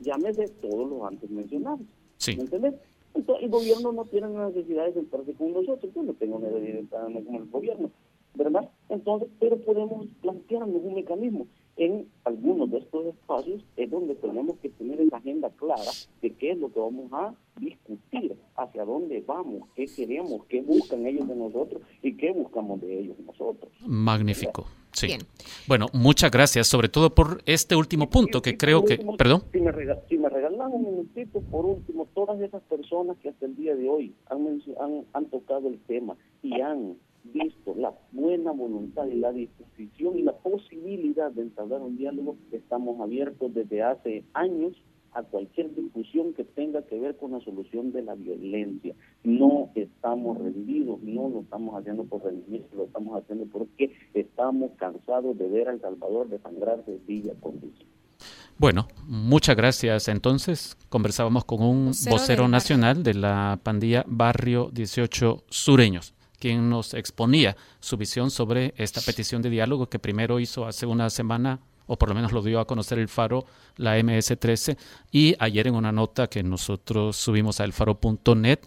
llámese 0.00 0.48
todos 0.48 0.88
los 0.88 1.02
antes 1.02 1.30
mencionados. 1.30 1.86
Sí. 2.18 2.36
¿Me 2.36 2.42
entiendes? 2.42 2.74
Entonces, 3.14 3.44
el 3.44 3.50
gobierno 3.50 3.92
no 3.92 4.04
tiene 4.04 4.28
necesidad 4.28 4.86
de 4.86 4.94
sentarse 4.94 5.32
con 5.34 5.52
nosotros, 5.52 5.92
yo 5.94 6.02
no 6.02 6.12
tengo 6.14 6.38
necesidad 6.38 6.66
de 6.66 6.78
sentarme 6.80 7.24
con 7.24 7.34
el 7.36 7.46
gobierno, 7.46 7.90
¿verdad? 8.34 8.70
Entonces, 8.90 9.28
pero 9.40 9.56
podemos 9.58 10.06
plantearnos 10.20 10.82
un 10.82 10.94
mecanismo. 10.94 11.46
En 11.78 12.08
algunos 12.24 12.70
de 12.70 12.78
estos 12.78 13.06
espacios 13.06 13.62
es 13.76 13.90
donde 13.90 14.14
tenemos 14.14 14.56
que 14.58 14.70
tener 14.70 14.98
la 15.10 15.18
agenda 15.18 15.50
clara 15.50 15.90
de 16.22 16.34
qué 16.34 16.52
es 16.52 16.58
lo 16.58 16.72
que 16.72 16.80
vamos 16.80 17.12
a 17.12 17.34
discutir, 17.58 18.36
hacia 18.56 18.84
dónde 18.84 19.22
vamos, 19.26 19.68
qué 19.74 19.86
queremos, 19.86 20.44
qué 20.46 20.62
buscan 20.62 21.06
ellos 21.06 21.28
de 21.28 21.36
nosotros 21.36 21.82
y 22.02 22.16
qué 22.16 22.32
buscamos 22.32 22.80
de 22.80 23.00
ellos 23.00 23.18
nosotros. 23.18 23.70
Magnífico. 23.86 24.66
Sí. 24.96 25.18
Bueno, 25.68 25.88
muchas 25.92 26.30
gracias, 26.30 26.66
sobre 26.66 26.88
todo 26.88 27.14
por 27.14 27.42
este 27.44 27.76
último 27.76 28.08
punto 28.08 28.40
que 28.40 28.56
creo 28.56 28.82
que... 28.82 28.98
Perdón. 29.18 29.42
Si 29.52 29.60
me, 29.60 29.72
si 30.08 30.16
me 30.16 30.28
regalan 30.30 30.72
un 30.72 30.84
minutito, 30.84 31.42
por 31.42 31.66
último, 31.66 32.08
todas 32.14 32.40
esas 32.40 32.62
personas 32.62 33.18
que 33.18 33.28
hasta 33.28 33.44
el 33.44 33.56
día 33.56 33.76
de 33.76 33.88
hoy 33.88 34.14
han, 34.30 34.62
han, 34.80 35.04
han 35.12 35.26
tocado 35.26 35.68
el 35.68 35.78
tema 35.80 36.16
y 36.42 36.60
han 36.62 36.96
visto 37.24 37.74
la 37.76 37.92
buena 38.12 38.52
voluntad 38.52 39.06
y 39.06 39.16
la 39.16 39.32
disposición 39.32 40.18
y 40.18 40.22
la 40.22 40.32
posibilidad 40.32 41.30
de 41.30 41.42
entablar 41.42 41.82
un 41.82 41.98
diálogo, 41.98 42.36
estamos 42.50 42.98
abiertos 43.00 43.52
desde 43.52 43.82
hace 43.82 44.24
años 44.32 44.72
a 45.16 45.22
cualquier 45.22 45.74
discusión 45.74 46.34
que 46.34 46.44
tenga 46.44 46.82
que 46.82 46.98
ver 47.00 47.16
con 47.16 47.32
la 47.32 47.40
solución 47.40 47.90
de 47.90 48.02
la 48.02 48.14
violencia. 48.14 48.94
No 49.24 49.70
estamos 49.74 50.36
rendidos, 50.36 51.00
no 51.02 51.30
lo 51.30 51.40
estamos 51.40 51.74
haciendo 51.74 52.04
por 52.04 52.22
rendimiento, 52.22 52.76
lo 52.76 52.84
estamos 52.84 53.18
haciendo 53.18 53.46
porque 53.46 53.96
estamos 54.12 54.72
cansados 54.76 55.38
de 55.38 55.48
ver 55.48 55.68
a 55.68 55.72
El 55.72 55.80
Salvador 55.80 56.28
desangrarse 56.28 56.98
día 57.06 57.32
con 57.40 57.58
día. 57.60 57.72
Bueno, 58.58 58.88
muchas 59.06 59.56
gracias. 59.56 60.08
Entonces, 60.08 60.76
conversábamos 60.90 61.46
con 61.46 61.62
un 61.62 61.92
vocero, 62.10 62.46
nacional 62.46 63.02
de 63.02 63.14
la 63.14 63.58
pandilla 63.62 64.04
Barrio 64.06 64.70
18 64.70 65.44
Sureños 65.48 66.12
quien 66.38 66.68
nos 66.68 66.92
exponía 66.92 67.56
su 67.80 67.96
visión 67.96 68.30
sobre 68.30 68.74
esta 68.76 69.00
petición 69.00 69.40
de 69.40 69.48
diálogo 69.48 69.88
que 69.88 69.98
primero 69.98 70.38
hizo 70.38 70.66
hace 70.66 70.84
una 70.84 71.08
semana 71.08 71.60
o 71.86 71.98
por 71.98 72.08
lo 72.08 72.14
menos 72.14 72.32
lo 72.32 72.42
dio 72.42 72.60
a 72.60 72.66
conocer 72.66 72.98
el 72.98 73.08
Faro, 73.08 73.44
la 73.76 73.98
MS-13, 73.98 74.76
y 75.10 75.34
ayer 75.38 75.66
en 75.66 75.74
una 75.74 75.92
nota 75.92 76.28
que 76.28 76.42
nosotros 76.42 77.16
subimos 77.16 77.60
a 77.60 77.64
elfaro.net, 77.64 78.60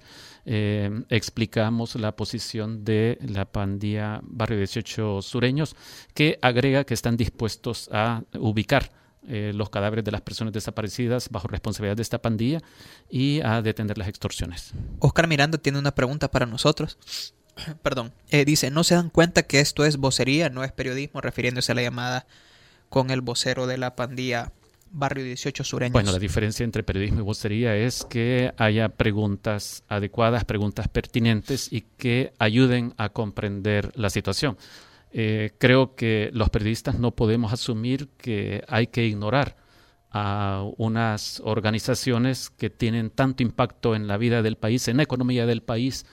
eh, 0.46 1.04
explicamos 1.10 1.96
la 1.96 2.16
posición 2.16 2.84
de 2.84 3.18
la 3.22 3.46
pandilla 3.46 4.20
Barrio 4.24 4.58
18 4.58 5.22
Sureños, 5.22 5.76
que 6.14 6.40
agrega 6.42 6.86
que 6.86 6.94
están 6.94 7.18
dispuestos 7.18 7.90
a 7.92 8.24
ubicar 8.34 8.92
eh, 9.28 9.52
los 9.54 9.70
cadáveres 9.70 10.06
de 10.06 10.12
las 10.12 10.22
personas 10.22 10.54
desaparecidas 10.54 11.30
bajo 11.30 11.48
responsabilidad 11.50 11.98
de 11.98 12.02
esta 12.02 12.22
pandilla 12.22 12.62
y 13.10 13.42
a 13.42 13.62
detener 13.62 13.98
las 13.98 14.08
extorsiones. 14.08 14.74
Oscar 15.00 15.28
Miranda 15.28 15.58
tiene 15.58 15.78
una 15.78 15.94
pregunta 15.94 16.32
para 16.32 16.46
nosotros. 16.46 16.98
Perdón, 17.84 18.14
eh, 18.30 18.46
dice, 18.46 18.72
¿no 18.72 18.84
se 18.84 18.96
dan 18.96 19.10
cuenta 19.10 19.44
que 19.44 19.60
esto 19.60 19.84
es 19.86 19.98
vocería, 19.98 20.50
no 20.50 20.64
es 20.64 20.72
periodismo, 20.72 21.22
refiriéndose 21.22 21.74
a 21.74 21.76
la 21.76 21.82
llamada 21.82 22.28
con 22.90 23.12
el 23.12 23.22
vocero 23.22 23.68
de 23.68 23.78
la 23.78 23.96
pandilla 23.96 24.52
barrio 24.92 25.24
18 25.24 25.64
sureños. 25.64 25.94
Bueno, 25.94 26.12
la 26.12 26.20
diferencia 26.20 26.64
entre 26.64 26.84
periodismo 26.84 27.20
y 27.20 27.24
vocería 27.24 27.76
es 27.76 28.06
que 28.06 28.54
haya 28.58 28.90
preguntas 28.90 29.84
adecuadas, 29.88 30.46
preguntas 30.46 30.88
pertinentes 30.88 31.72
y 31.72 31.82
que 31.98 32.34
ayuden 32.40 32.94
a 32.98 33.10
comprender 33.10 33.92
la 33.96 34.10
situación. 34.10 34.58
Eh, 35.12 35.52
creo 35.58 35.96
que 35.96 36.30
los 36.34 36.50
periodistas 36.50 37.00
no 37.00 37.12
podemos 37.12 37.54
asumir 37.54 38.10
que 38.18 38.64
hay 38.68 38.88
que 38.88 39.06
ignorar 39.06 39.56
a 40.12 40.68
unas 40.78 41.42
organizaciones 41.46 42.50
que 42.50 42.70
tienen 42.70 43.10
tanto 43.12 43.44
impacto 43.44 43.96
en 43.96 44.08
la 44.08 44.18
vida 44.18 44.42
del 44.42 44.56
país, 44.56 44.88
en 44.88 44.98
la 44.98 45.04
economía 45.04 45.46
del 45.46 45.62
país. 45.62 46.06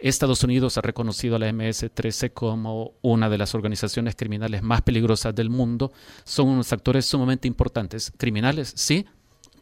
Estados 0.00 0.42
Unidos 0.42 0.78
ha 0.78 0.80
reconocido 0.80 1.36
a 1.36 1.38
la 1.38 1.52
MS-13 1.52 2.32
como 2.32 2.94
una 3.02 3.28
de 3.28 3.38
las 3.38 3.54
organizaciones 3.54 4.16
criminales 4.16 4.62
más 4.62 4.82
peligrosas 4.82 5.34
del 5.34 5.50
mundo. 5.50 5.92
Son 6.24 6.48
unos 6.48 6.72
actores 6.72 7.04
sumamente 7.04 7.46
importantes. 7.46 8.12
Criminales, 8.16 8.72
sí, 8.76 9.06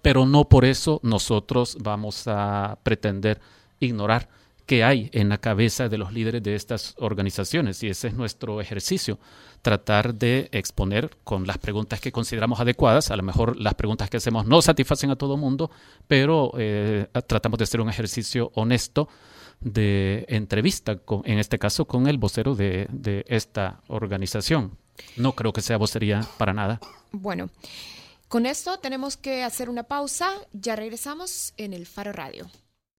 pero 0.01 0.27
no 0.27 0.48
por 0.48 0.64
eso 0.64 1.01
nosotros 1.03 1.77
vamos 1.81 2.24
a 2.27 2.79
pretender 2.83 3.40
ignorar 3.81 4.29
qué 4.64 4.85
hay 4.85 5.09
en 5.14 5.31
la 5.31 5.38
cabeza 5.38 5.88
de 5.88 5.96
los 5.96 6.12
líderes 6.12 6.42
de 6.42 6.55
estas 6.55 6.94
organizaciones. 6.98 7.83
Y 7.83 7.88
ese 7.88 8.09
es 8.09 8.14
nuestro 8.14 8.61
ejercicio, 8.61 9.18
tratar 9.62 10.14
de 10.14 10.51
exponer 10.53 11.11
con 11.24 11.46
las 11.46 11.59
preguntas 11.59 12.01
que 12.01 12.12
consideramos 12.12 12.61
adecuadas. 12.61 13.11
A 13.11 13.16
lo 13.16 13.22
mejor 13.22 13.57
las 13.57 13.74
preguntas 13.74 14.09
que 14.11 14.18
hacemos 14.18 14.46
no 14.46 14.62
satisfacen 14.62 15.11
a 15.11 15.16
todo 15.16 15.35
el 15.35 15.40
mundo, 15.40 15.70
pero 16.07 16.53
eh, 16.59 17.09
tratamos 17.27 17.59
de 17.59 17.64
hacer 17.64 17.81
un 17.81 17.88
ejercicio 17.88 18.53
honesto 18.55 19.09
de 19.61 20.25
entrevista, 20.29 20.97
con, 20.99 21.23
en 21.25 21.38
este 21.38 21.59
caso 21.59 21.87
con 21.87 22.07
el 22.07 22.18
vocero 22.18 22.55
de, 22.55 22.87
de 22.90 23.25
esta 23.29 23.81
organización. 23.88 24.79
No 25.16 25.33
creo 25.33 25.53
que 25.53 25.62
sea 25.62 25.77
vocería 25.77 26.27
para 26.38 26.53
nada. 26.53 26.81
Bueno, 27.12 27.51
con 28.29 28.47
esto 28.47 28.79
tenemos 28.79 29.16
que 29.16 29.42
hacer 29.42 29.71
una 29.71 29.85
pausa. 29.85 30.31
Ya 30.53 30.77
regresamos 30.77 31.55
en 31.57 31.73
el 31.73 31.87
Faro 31.87 32.12
Radio. 32.12 32.47